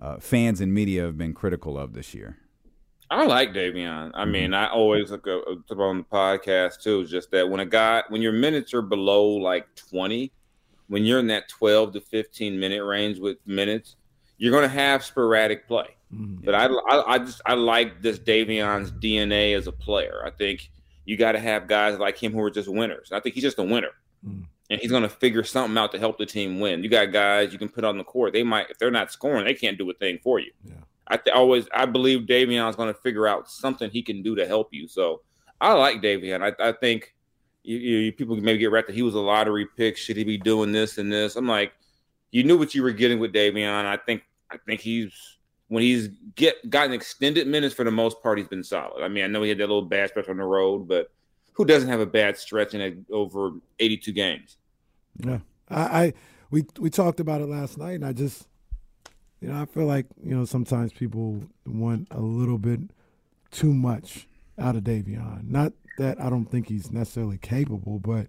uh, 0.00 0.18
fans 0.18 0.60
and 0.60 0.72
media 0.72 1.02
have 1.02 1.18
been 1.18 1.34
critical 1.34 1.78
of 1.78 1.92
this 1.92 2.14
year. 2.14 2.38
I 3.10 3.24
like 3.24 3.54
Davion. 3.54 4.10
I 4.14 4.26
mean, 4.26 4.52
I 4.52 4.68
always 4.68 5.10
look 5.10 5.26
up 5.26 5.42
up 5.70 5.78
on 5.78 5.98
the 5.98 6.04
podcast 6.04 6.82
too. 6.82 7.00
Is 7.00 7.10
just 7.10 7.30
that 7.30 7.48
when 7.48 7.60
a 7.60 7.66
guy, 7.66 8.02
when 8.08 8.20
your 8.20 8.32
minutes 8.32 8.74
are 8.74 8.82
below 8.82 9.26
like 9.26 9.66
twenty, 9.76 10.32
when 10.88 11.04
you're 11.04 11.18
in 11.18 11.26
that 11.28 11.48
twelve 11.48 11.92
to 11.92 12.00
fifteen 12.00 12.58
minute 12.58 12.84
range 12.84 13.18
with 13.18 13.38
minutes, 13.46 13.96
you're 14.36 14.52
going 14.52 14.62
to 14.62 14.68
have 14.68 15.04
sporadic 15.04 15.66
play. 15.66 15.96
But 16.44 16.54
I, 16.54 16.66
I, 16.66 17.14
I 17.14 17.18
just 17.18 17.40
I 17.46 17.54
like 17.54 18.02
this 18.02 18.18
Davion's 18.18 18.92
DNA 18.92 19.56
as 19.56 19.66
a 19.66 19.72
player. 19.72 20.22
I 20.24 20.30
think 20.30 20.70
you 21.08 21.16
got 21.16 21.32
to 21.32 21.38
have 21.38 21.66
guys 21.66 21.98
like 21.98 22.18
him 22.18 22.32
who 22.32 22.40
are 22.42 22.50
just 22.50 22.68
winners. 22.68 23.10
I 23.12 23.20
think 23.20 23.34
he's 23.34 23.44
just 23.44 23.58
a 23.58 23.62
winner, 23.62 23.92
Mm. 24.26 24.44
and 24.68 24.80
he's 24.80 24.90
going 24.90 25.04
to 25.04 25.08
figure 25.08 25.42
something 25.44 25.78
out 25.78 25.92
to 25.92 25.98
help 25.98 26.18
the 26.18 26.26
team 26.26 26.60
win. 26.60 26.82
You 26.82 26.90
got 26.90 27.12
guys 27.12 27.52
you 27.52 27.58
can 27.58 27.68
put 27.68 27.84
on 27.84 27.96
the 27.96 28.04
court. 28.04 28.32
They 28.32 28.42
might 28.42 28.68
if 28.70 28.78
they're 28.78 28.90
not 28.90 29.10
scoring, 29.10 29.44
they 29.46 29.54
can't 29.54 29.78
do 29.78 29.88
a 29.90 29.94
thing 29.94 30.18
for 30.22 30.38
you. 30.38 30.50
Yeah. 30.64 30.74
I 31.06 31.16
th- 31.16 31.34
always 31.34 31.66
I 31.72 31.86
believe 31.86 32.26
Davion's 32.26 32.76
going 32.76 32.92
to 32.92 33.00
figure 33.00 33.26
out 33.26 33.48
something 33.48 33.90
he 33.90 34.02
can 34.02 34.22
do 34.22 34.34
to 34.36 34.46
help 34.46 34.68
you. 34.74 34.86
So 34.88 35.22
I 35.60 35.72
like 35.72 36.02
Davion. 36.02 36.42
I, 36.42 36.68
I 36.68 36.72
think 36.72 37.14
you, 37.62 37.76
you, 37.78 38.12
people 38.12 38.36
maybe 38.36 38.58
get 38.58 38.70
right 38.70 38.86
that 38.86 38.94
he 38.94 39.02
was 39.02 39.14
a 39.14 39.20
lottery 39.20 39.66
pick. 39.76 39.96
Should 39.96 40.16
he 40.18 40.24
be 40.24 40.36
doing 40.36 40.72
this 40.72 40.98
and 40.98 41.10
this? 41.12 41.36
I'm 41.36 41.46
like, 41.48 41.72
you 42.32 42.44
knew 42.44 42.58
what 42.58 42.74
you 42.74 42.82
were 42.82 42.92
getting 42.92 43.18
with 43.18 43.32
Davion. 43.32 43.86
I 43.86 43.96
think 43.96 44.22
I 44.50 44.58
think 44.66 44.80
he's 44.82 45.12
when 45.68 45.82
he's 45.82 46.08
get 46.34 46.68
gotten 46.70 46.92
extended 46.92 47.46
minutes 47.46 47.74
for 47.74 47.84
the 47.84 47.90
most 47.90 48.22
part, 48.22 48.38
he's 48.38 48.48
been 48.48 48.64
solid. 48.64 49.02
I 49.02 49.08
mean, 49.08 49.24
I 49.24 49.26
know 49.26 49.42
he 49.42 49.48
had 49.50 49.58
that 49.58 49.66
little 49.66 49.82
bad 49.82 50.10
stretch 50.10 50.28
on 50.28 50.36
the 50.38 50.44
road, 50.44 50.88
but 50.88 51.10
who 51.52 51.64
doesn't 51.64 51.88
have 51.88 52.00
a 52.00 52.06
bad 52.06 52.36
stretch 52.36 52.74
in 52.74 52.80
a, 52.80 53.12
over 53.12 53.52
82 53.78 54.12
games? 54.12 54.56
Yeah, 55.18 55.38
I, 55.68 55.82
I 56.04 56.12
we 56.50 56.64
we 56.78 56.88
talked 56.90 57.20
about 57.20 57.40
it 57.40 57.48
last 57.48 57.76
night, 57.78 57.94
and 57.96 58.06
I 58.06 58.12
just, 58.12 58.46
you 59.40 59.48
know, 59.48 59.60
I 59.60 59.66
feel 59.66 59.84
like 59.86 60.06
you 60.22 60.34
know 60.36 60.44
sometimes 60.44 60.92
people 60.92 61.42
want 61.66 62.08
a 62.10 62.20
little 62.20 62.58
bit 62.58 62.80
too 63.50 63.74
much 63.74 64.26
out 64.58 64.76
of 64.76 64.84
Davion. 64.84 65.48
Not 65.50 65.72
that 65.98 66.20
I 66.20 66.30
don't 66.30 66.46
think 66.46 66.68
he's 66.68 66.90
necessarily 66.92 67.38
capable, 67.38 67.98
but 67.98 68.28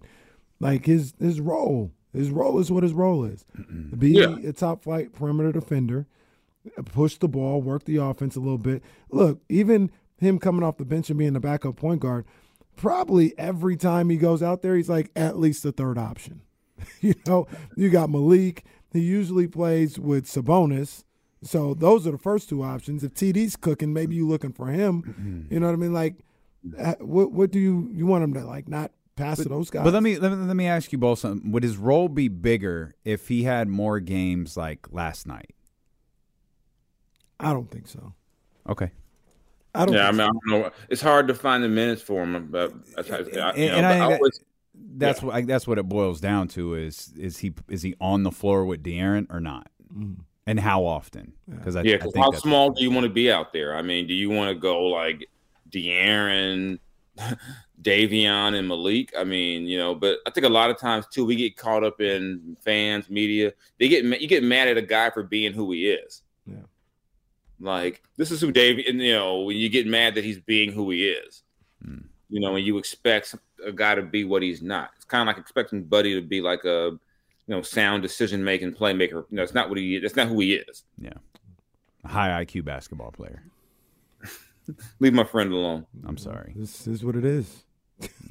like 0.58 0.84
his 0.86 1.14
his 1.20 1.40
role, 1.40 1.92
his 2.12 2.30
role 2.30 2.58
is 2.58 2.70
what 2.70 2.82
his 2.82 2.92
role 2.92 3.24
is. 3.24 3.44
To 3.90 3.96
be 3.96 4.10
Yeah. 4.10 4.36
a 4.44 4.52
top 4.52 4.82
flight 4.82 5.12
perimeter 5.12 5.52
defender, 5.52 6.06
push 6.84 7.16
the 7.16 7.28
ball, 7.28 7.62
work 7.62 7.84
the 7.84 7.96
offense 7.96 8.36
a 8.36 8.40
little 8.40 8.58
bit. 8.58 8.82
Look, 9.10 9.40
even 9.48 9.90
him 10.18 10.38
coming 10.38 10.62
off 10.62 10.76
the 10.76 10.84
bench 10.84 11.10
and 11.10 11.18
being 11.18 11.32
the 11.32 11.40
backup 11.40 11.76
point 11.76 12.00
guard, 12.00 12.26
probably 12.76 13.36
every 13.38 13.76
time 13.76 14.10
he 14.10 14.16
goes 14.16 14.42
out 14.42 14.62
there, 14.62 14.76
he's 14.76 14.88
like 14.88 15.10
at 15.16 15.38
least 15.38 15.62
the 15.62 15.72
third 15.72 15.98
option. 15.98 16.42
you 17.00 17.14
know, 17.26 17.46
you 17.76 17.90
got 17.90 18.10
Malik. 18.10 18.64
He 18.92 19.00
usually 19.00 19.46
plays 19.46 19.98
with 19.98 20.26
Sabonis. 20.26 21.04
So 21.42 21.74
those 21.74 22.06
are 22.06 22.10
the 22.10 22.18
first 22.18 22.48
two 22.48 22.62
options. 22.62 23.02
If 23.02 23.14
TD's 23.14 23.56
cooking, 23.56 23.92
maybe 23.92 24.14
you 24.16 24.28
looking 24.28 24.52
for 24.52 24.66
him. 24.66 25.46
You 25.50 25.60
know 25.60 25.66
what 25.66 25.72
I 25.72 25.76
mean? 25.76 25.92
Like, 25.92 26.16
uh, 26.78 26.94
what 27.00 27.32
what 27.32 27.50
do 27.50 27.58
you 27.58 27.88
you 27.94 28.04
want 28.04 28.24
him 28.24 28.34
to 28.34 28.44
like 28.44 28.68
not 28.68 28.92
pass 29.16 29.38
to 29.38 29.48
those 29.48 29.70
guys? 29.70 29.84
But 29.84 29.94
let 29.94 30.02
me, 30.02 30.18
let 30.18 30.32
me 30.32 30.36
let 30.36 30.56
me 30.56 30.66
ask 30.66 30.92
you 30.92 30.98
both 30.98 31.20
something. 31.20 31.50
Would 31.52 31.62
his 31.62 31.78
role 31.78 32.08
be 32.08 32.28
bigger 32.28 32.94
if 33.04 33.28
he 33.28 33.44
had 33.44 33.68
more 33.68 34.00
games 34.00 34.56
like 34.56 34.88
last 34.90 35.26
night? 35.26 35.54
I 37.40 37.52
don't 37.52 37.70
think 37.70 37.88
so. 37.88 38.12
Okay. 38.68 38.90
I 39.74 39.86
don't. 39.86 39.94
Yeah, 39.94 40.08
I 40.08 40.12
think 40.12 40.18
mean, 40.18 40.20
I 40.22 40.26
don't 40.26 40.62
know. 40.62 40.70
It's 40.88 41.00
hard 41.02 41.28
to 41.28 41.34
find 41.34 41.62
the 41.62 41.68
minutes 41.68 42.02
for 42.02 42.22
him, 42.22 42.48
but 42.50 42.72
I, 42.98 43.00
I, 43.00 43.16
And, 43.18 43.36
know, 43.36 43.50
and 43.50 43.86
I 43.86 43.96
I 43.98 44.00
always- 44.14 44.40
that's 44.96 45.20
yeah. 45.20 45.26
what 45.28 45.46
that's 45.46 45.66
what 45.66 45.78
it 45.78 45.88
boils 45.88 46.20
down 46.20 46.48
to 46.48 46.74
is 46.74 47.12
is 47.16 47.38
he 47.38 47.52
is 47.68 47.82
he 47.82 47.94
on 48.00 48.22
the 48.22 48.30
floor 48.32 48.64
with 48.64 48.82
De'Aaron 48.82 49.26
or 49.30 49.38
not, 49.38 49.68
mm-hmm. 49.92 50.14
and 50.46 50.58
how 50.58 50.84
often? 50.84 51.34
Because 51.48 51.76
I, 51.76 51.82
yeah, 51.82 51.94
I 51.94 51.98
'cause 51.98 52.12
think 52.12 52.24
how 52.24 52.32
small 52.32 52.70
do 52.70 52.82
you 52.82 52.90
want 52.90 53.04
to 53.04 53.10
be 53.12 53.30
out 53.30 53.52
there? 53.52 53.76
I 53.76 53.82
mean, 53.82 54.06
do 54.06 54.14
you 54.14 54.30
want 54.30 54.48
to 54.48 54.54
go 54.58 54.86
like 54.86 55.28
De'Aaron, 55.70 56.78
Davion, 57.82 58.58
and 58.58 58.66
Malik? 58.68 59.12
I 59.16 59.24
mean, 59.24 59.66
you 59.66 59.78
know, 59.78 59.94
but 59.94 60.18
I 60.26 60.30
think 60.30 60.46
a 60.46 60.50
lot 60.50 60.70
of 60.70 60.78
times 60.78 61.06
too, 61.12 61.24
we 61.24 61.36
get 61.36 61.56
caught 61.56 61.84
up 61.84 62.00
in 62.00 62.56
fans, 62.64 63.08
media. 63.10 63.52
They 63.78 63.88
get 63.88 64.04
ma- 64.04 64.16
you 64.16 64.26
get 64.28 64.42
mad 64.42 64.68
at 64.68 64.76
a 64.76 64.82
guy 64.82 65.10
for 65.10 65.22
being 65.22 65.52
who 65.52 65.70
he 65.72 65.90
is. 65.90 66.22
Yeah. 66.46 66.56
Like 67.60 68.02
this 68.16 68.30
is 68.30 68.40
who 68.40 68.50
Dave, 68.50 68.84
and 68.88 69.00
you 69.00 69.12
know, 69.12 69.40
when 69.40 69.56
you 69.56 69.68
get 69.68 69.86
mad 69.86 70.14
that 70.14 70.24
he's 70.24 70.40
being 70.40 70.72
who 70.72 70.90
he 70.90 71.08
is. 71.08 71.42
Hmm. 71.84 71.98
You 72.28 72.40
know, 72.40 72.52
when 72.52 72.64
you 72.64 72.78
expect 72.78 73.34
a 73.64 73.72
guy 73.72 73.94
to 73.94 74.02
be 74.02 74.24
what 74.24 74.42
he's 74.42 74.62
not. 74.62 74.90
It's 74.96 75.04
kind 75.04 75.22
of 75.22 75.26
like 75.26 75.40
expecting 75.40 75.84
Buddy 75.84 76.14
to 76.14 76.20
be 76.20 76.40
like 76.40 76.64
a, 76.64 76.90
you 76.92 77.00
know, 77.48 77.62
sound 77.62 78.02
decision 78.02 78.42
making 78.44 78.74
playmaker. 78.74 79.24
You 79.30 79.36
know, 79.36 79.42
it's 79.42 79.54
not 79.54 79.68
what 79.68 79.78
he. 79.78 79.98
That's 79.98 80.16
not 80.16 80.28
who 80.28 80.40
he 80.40 80.54
is. 80.54 80.84
yeah, 80.98 81.12
a 82.04 82.08
high 82.08 82.44
IQ 82.44 82.64
basketball 82.64 83.10
player. 83.10 83.42
Leave 85.00 85.12
my 85.12 85.24
friend 85.24 85.52
alone. 85.52 85.86
I'm 86.06 86.16
sorry. 86.16 86.52
This 86.56 86.86
is 86.86 87.04
what 87.04 87.16
it 87.16 87.24
is. 87.24 87.64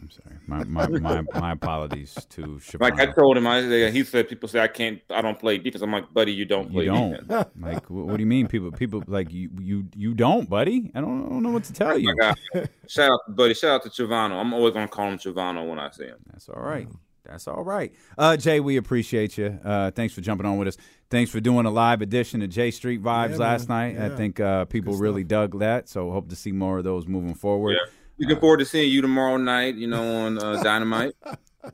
I'm 0.10 0.24
sorry. 0.24 0.38
My 0.48 0.64
my 0.88 0.88
my, 1.00 1.40
my 1.40 1.52
apologies 1.52 2.14
to 2.32 2.60
Like 2.80 3.00
I 3.00 3.08
told 3.08 3.38
him, 3.38 3.46
I 3.48 3.90
he 3.92 4.04
said 4.04 4.28
people 4.28 4.50
say 4.50 4.60
I 4.60 4.68
can't, 4.68 5.00
I 5.10 5.22
don't 5.22 5.38
play 5.38 5.58
defense. 5.58 5.82
I'm 5.84 5.92
like, 5.92 6.12
buddy, 6.14 6.32
you 6.32 6.46
don't 6.46 6.72
play 6.72 6.86
You 6.86 6.92
defense. 6.92 7.28
don't 7.28 7.62
like. 7.62 7.90
What, 7.90 8.08
what 8.08 8.18
do 8.18 8.22
you 8.24 8.28
mean? 8.28 8.48
People 8.48 8.72
people 8.72 9.04
like 9.08 9.32
you 9.32 9.50
you 9.60 9.86
you 9.96 10.14
don't, 10.14 10.50
buddy. 10.50 10.92
I 10.96 11.02
don't, 11.02 11.26
I 11.26 11.30
don't 11.30 11.44
know 11.44 11.52
what 11.52 11.64
to 11.66 11.74
tell 11.74 11.98
you. 11.98 12.16
Shout 12.88 13.12
out, 13.12 13.36
buddy. 13.36 13.54
Shout 13.54 13.72
out 13.72 13.84
to 13.84 13.90
Chavano. 13.90 14.40
I'm 14.40 14.54
always 14.54 14.74
gonna 14.74 14.88
call 14.88 15.10
him 15.10 15.18
Chavano 15.18 15.68
when 15.70 15.80
I 15.80 15.90
see 15.92 16.06
him. 16.06 16.18
That's 16.32 16.50
all 16.50 16.62
right. 16.62 16.88
That's 17.26 17.48
all 17.48 17.64
right. 17.64 17.94
Uh, 18.18 18.36
Jay, 18.38 18.60
we 18.60 18.78
appreciate 18.78 19.38
you. 19.38 19.60
Uh, 19.64 19.92
thanks 19.92 20.16
for 20.16 20.22
jumping 20.22 20.48
on 20.48 20.58
with 20.58 20.68
us. 20.70 20.78
Thanks 21.12 21.30
for 21.30 21.40
doing 21.40 21.68
a 21.68 21.70
live 21.70 22.02
edition 22.02 22.42
of 22.42 22.50
J 22.50 22.72
Street 22.72 23.04
Vibes 23.04 23.32
Yeah, 23.32 23.38
last 23.38 23.70
man. 23.70 23.96
night. 23.98 24.12
I 24.12 24.16
think 24.16 24.40
uh, 24.40 24.66
people 24.66 24.94
Good 24.94 25.02
really 25.02 25.22
stuff. 25.22 25.52
dug 25.52 25.60
that. 25.60 25.90
So 25.90 26.10
hope 26.12 26.30
to 26.30 26.36
see 26.36 26.52
more 26.52 26.80
of 26.80 26.86
those 26.86 27.06
moving 27.08 27.36
forward. 27.36 27.74
Yeah. 27.74 27.92
Looking 28.20 28.40
forward 28.40 28.58
to 28.58 28.66
seeing 28.66 28.92
you 28.92 29.02
tomorrow 29.02 29.38
night. 29.38 29.76
You 29.76 29.88
know, 29.88 30.26
on 30.26 30.38
uh, 30.42 30.62
Dynamite. 30.64 31.14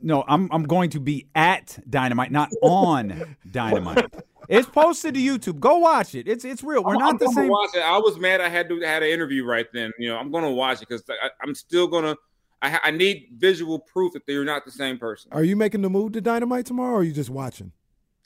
No, 0.01 0.23
I'm 0.27 0.49
I'm 0.51 0.63
going 0.63 0.89
to 0.91 0.99
be 0.99 1.27
at 1.35 1.77
Dynamite, 1.89 2.31
not 2.31 2.49
on 2.61 3.35
Dynamite. 3.49 4.13
It's 4.47 4.67
posted 4.67 5.15
to 5.15 5.19
YouTube. 5.19 5.59
Go 5.59 5.77
watch 5.77 6.13
it. 6.15 6.27
It's 6.27 6.45
it's 6.45 6.63
real. 6.63 6.83
We're 6.83 6.91
I'm- 6.91 6.99
not 6.99 7.09
I'm 7.13 7.17
the 7.17 7.31
same. 7.31 7.47
Watch 7.49 7.75
it. 7.75 7.81
I 7.81 7.97
was 7.97 8.17
mad 8.19 8.41
I 8.41 8.49
had 8.49 8.69
to 8.69 8.79
had 8.81 9.03
an 9.03 9.09
interview 9.09 9.43
right 9.45 9.65
then. 9.73 9.91
You 9.97 10.09
know, 10.09 10.17
I'm 10.17 10.31
gonna 10.31 10.51
watch 10.51 10.81
it 10.81 10.89
because 10.89 11.03
I'm 11.41 11.55
still 11.55 11.87
gonna. 11.87 12.15
I, 12.61 12.79
I 12.85 12.91
need 12.91 13.27
visual 13.37 13.79
proof 13.79 14.13
that 14.13 14.25
they're 14.25 14.45
not 14.45 14.65
the 14.65 14.71
same 14.71 14.97
person. 14.97 15.31
Are 15.33 15.43
you 15.43 15.55
making 15.55 15.81
the 15.81 15.89
move 15.89 16.13
to 16.13 16.21
Dynamite 16.21 16.65
tomorrow, 16.65 16.93
or 16.95 16.99
are 16.99 17.03
you 17.03 17.11
just 17.11 17.29
watching? 17.29 17.71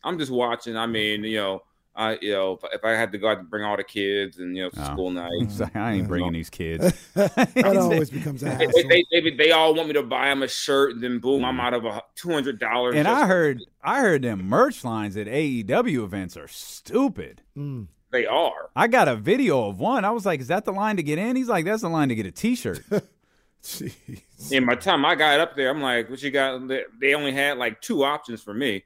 I'm 0.04 0.18
just 0.20 0.32
watching. 0.32 0.78
I 0.78 0.86
mean, 0.86 1.24
you 1.24 1.38
know, 1.38 1.64
I 2.00 2.18
you 2.22 2.32
know, 2.32 2.54
if, 2.54 2.74
if 2.76 2.86
I 2.86 2.92
had 2.92 3.12
to 3.12 3.18
go 3.18 3.28
out 3.28 3.40
and 3.40 3.50
bring 3.50 3.64
all 3.64 3.76
the 3.78 3.84
kids 3.84 4.38
and 4.40 4.56
you 4.56 4.64
know, 4.64 4.70
Oh. 4.78 4.84
school 4.94 5.12
nights. 5.12 5.62
I 5.76 5.94
ain't 5.94 6.08
bringing 6.08 6.32
these 6.34 6.50
kids. 6.50 6.94
That 7.14 7.76
always 7.78 8.10
becomes 8.10 8.42
an 8.42 8.58
They, 8.58 8.66
hassle. 8.66 8.84
they, 8.88 9.04
they, 9.12 9.22
they, 9.22 9.36
they 9.36 9.52
all 9.52 9.76
want 9.76 9.88
me 9.90 9.94
to 9.96 10.04
buy 10.04 10.28
them 10.30 10.42
a 10.44 10.48
shirt, 10.48 10.94
and 10.94 11.04
then 11.04 11.20
boom, 11.20 11.44
I'm 11.44 11.60
out 11.60 11.74
of 11.74 11.84
a 11.86 12.02
two 12.16 12.32
hundred 12.32 12.60
dollars. 12.60 12.96
And 12.96 13.08
I 13.08 13.28
heard 13.28 13.60
I 13.84 14.00
heard 14.00 14.22
them 14.22 14.44
merch 14.48 14.84
lines 14.84 15.18
at 15.18 15.28
AEW 15.28 16.04
events 16.04 16.38
are 16.38 16.48
stupid. 16.48 17.42
Mm. 17.58 17.88
they 18.12 18.26
are. 18.26 18.70
I 18.76 18.88
got 18.88 19.08
a 19.08 19.16
video 19.16 19.68
of 19.68 19.80
one. 19.80 20.06
I 20.06 20.12
was 20.12 20.26
like, 20.26 20.40
"Is 20.40 20.48
that 20.48 20.64
the 20.66 20.72
line 20.74 20.96
to 20.98 21.04
get 21.04 21.18
in?" 21.20 21.36
He's 21.36 21.50
like, 21.50 21.66
"That's 21.66 21.82
the 21.82 21.90
line 21.90 22.10
to 22.10 22.16
get 22.16 22.26
a 22.26 22.32
T-shirt." 22.32 22.84
Jeez. 23.64 24.22
And 24.54 24.66
by 24.66 24.76
the 24.76 24.82
time 24.82 25.04
I 25.06 25.16
got 25.16 25.42
up 25.42 25.58
there, 25.58 25.70
I'm 25.70 25.82
like, 25.82 26.10
"What 26.10 26.24
you 26.24 26.32
got?" 26.32 26.66
They- 26.70 26.86
They 27.02 27.14
only 27.14 27.34
had 27.34 27.58
like 27.58 27.82
two 27.82 28.06
options 28.06 28.42
for 28.42 28.54
me. 28.54 28.84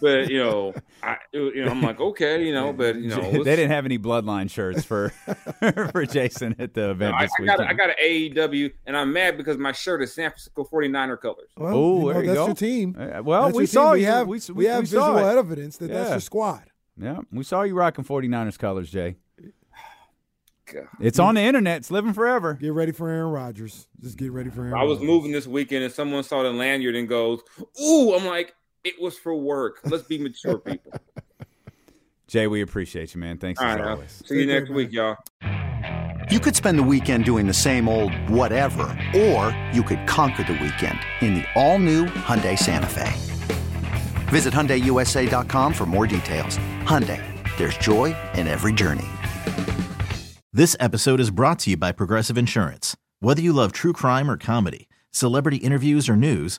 But 0.00 0.30
you 0.30 0.38
know, 0.38 0.74
I 1.02 1.16
you 1.32 1.64
know, 1.64 1.70
I'm 1.70 1.82
like, 1.82 2.00
okay, 2.00 2.44
you 2.44 2.52
know, 2.52 2.72
but 2.72 2.96
you 2.96 3.08
know, 3.08 3.20
they 3.44 3.56
didn't 3.56 3.70
have 3.70 3.84
any 3.84 3.98
bloodline 3.98 4.50
shirts 4.50 4.84
for 4.84 5.10
for 5.92 6.06
Jason 6.06 6.56
at 6.58 6.74
the 6.74 6.90
event 6.90 7.14
I, 7.14 7.22
this 7.24 7.30
I 7.40 7.44
got 7.44 7.60
a, 7.70 7.74
got 7.74 7.90
an 7.90 7.96
AEW, 8.04 8.72
and 8.86 8.96
I'm 8.96 9.12
mad 9.12 9.36
because 9.36 9.58
my 9.58 9.72
shirt 9.72 10.02
is 10.02 10.14
San 10.14 10.30
Francisco 10.30 10.64
49er 10.72 11.20
colors. 11.20 11.50
Well, 11.56 11.74
Oh, 11.74 11.98
you 11.98 12.06
know, 12.06 12.12
there 12.12 12.22
you 12.22 12.26
that's 12.28 12.38
go. 12.38 12.46
your 12.46 12.54
team. 12.54 12.96
Uh, 12.98 13.22
well, 13.22 13.44
That's 13.46 13.56
we 13.56 13.66
saw 13.66 13.92
team. 13.92 13.92
We 13.94 14.00
you. 14.00 14.06
have 14.06 14.26
we, 14.28 14.40
we, 14.54 14.64
have 14.66 14.88
saw 14.88 15.12
visual 15.14 15.28
it. 15.28 15.38
evidence 15.38 15.76
that 15.78 15.88
that's 15.90 16.10
your 16.10 16.20
squad. 16.20 16.64
Yeah, 17.00 17.18
we 17.32 17.44
saw 17.44 17.62
you 17.62 17.74
rocking 17.74 18.04
49ers 18.04 18.58
colors, 18.58 18.90
Jay. 18.90 19.16
God. 20.72 20.84
It's 21.00 21.18
on 21.18 21.34
the 21.36 21.40
internet. 21.40 21.78
It's 21.78 21.90
living 21.90 22.12
forever. 22.12 22.54
Get 22.54 22.74
ready 22.74 22.92
for 22.92 23.08
Aaron 23.08 23.30
Rodgers. 23.32 23.86
Just 24.00 24.18
get 24.18 24.32
ready 24.32 24.50
for 24.50 24.62
Aaron. 24.62 24.74
I 24.74 24.82
was 24.84 24.98
Rodgers. 24.98 25.06
moving 25.08 25.32
this 25.32 25.46
weekend, 25.46 25.82
and 25.84 25.92
someone 25.92 26.22
saw 26.22 26.42
the 26.42 26.50
lanyard 26.50 26.94
and 26.94 27.08
goes, 27.08 27.40
"Ooh!" 27.82 28.14
I'm 28.14 28.26
like, 28.26 28.54
"It 28.84 29.00
was 29.00 29.16
for 29.18 29.34
work. 29.34 29.80
Let's 29.84 30.04
be 30.04 30.18
mature 30.18 30.58
people." 30.58 30.92
Jay, 32.28 32.46
we 32.46 32.60
appreciate 32.60 33.14
you, 33.14 33.20
man. 33.20 33.38
Thanks 33.38 33.60
All 33.60 33.66
as 33.68 33.80
right, 33.80 33.88
always. 33.88 34.22
see 34.26 34.34
you 34.34 34.40
Take 34.42 34.48
care, 34.50 34.60
next 34.60 34.70
week, 34.70 34.92
y'all. 34.92 35.16
You 36.30 36.40
could 36.40 36.54
spend 36.54 36.78
the 36.78 36.82
weekend 36.82 37.24
doing 37.24 37.46
the 37.46 37.54
same 37.54 37.88
old 37.88 38.12
whatever, 38.28 38.84
or 39.16 39.58
you 39.72 39.82
could 39.82 40.06
conquer 40.06 40.44
the 40.44 40.52
weekend 40.52 40.98
in 41.22 41.36
the 41.36 41.44
all-new 41.54 42.04
Hyundai 42.04 42.58
Santa 42.58 42.86
Fe. 42.86 43.10
Visit 44.26 44.52
HyundaiUSA.com 44.52 45.72
for 45.72 45.86
more 45.86 46.06
details. 46.06 46.58
Hyundai, 46.82 47.22
there's 47.56 47.78
joy 47.78 48.14
in 48.34 48.46
every 48.46 48.74
journey. 48.74 49.06
This 50.52 50.76
episode 50.78 51.18
is 51.18 51.30
brought 51.30 51.60
to 51.60 51.70
you 51.70 51.78
by 51.78 51.92
Progressive 51.92 52.36
Insurance. 52.36 52.94
Whether 53.20 53.40
you 53.40 53.54
love 53.54 53.72
true 53.72 53.94
crime 53.94 54.30
or 54.30 54.36
comedy, 54.36 54.86
celebrity 55.10 55.56
interviews 55.58 56.10
or 56.10 56.16
news, 56.16 56.58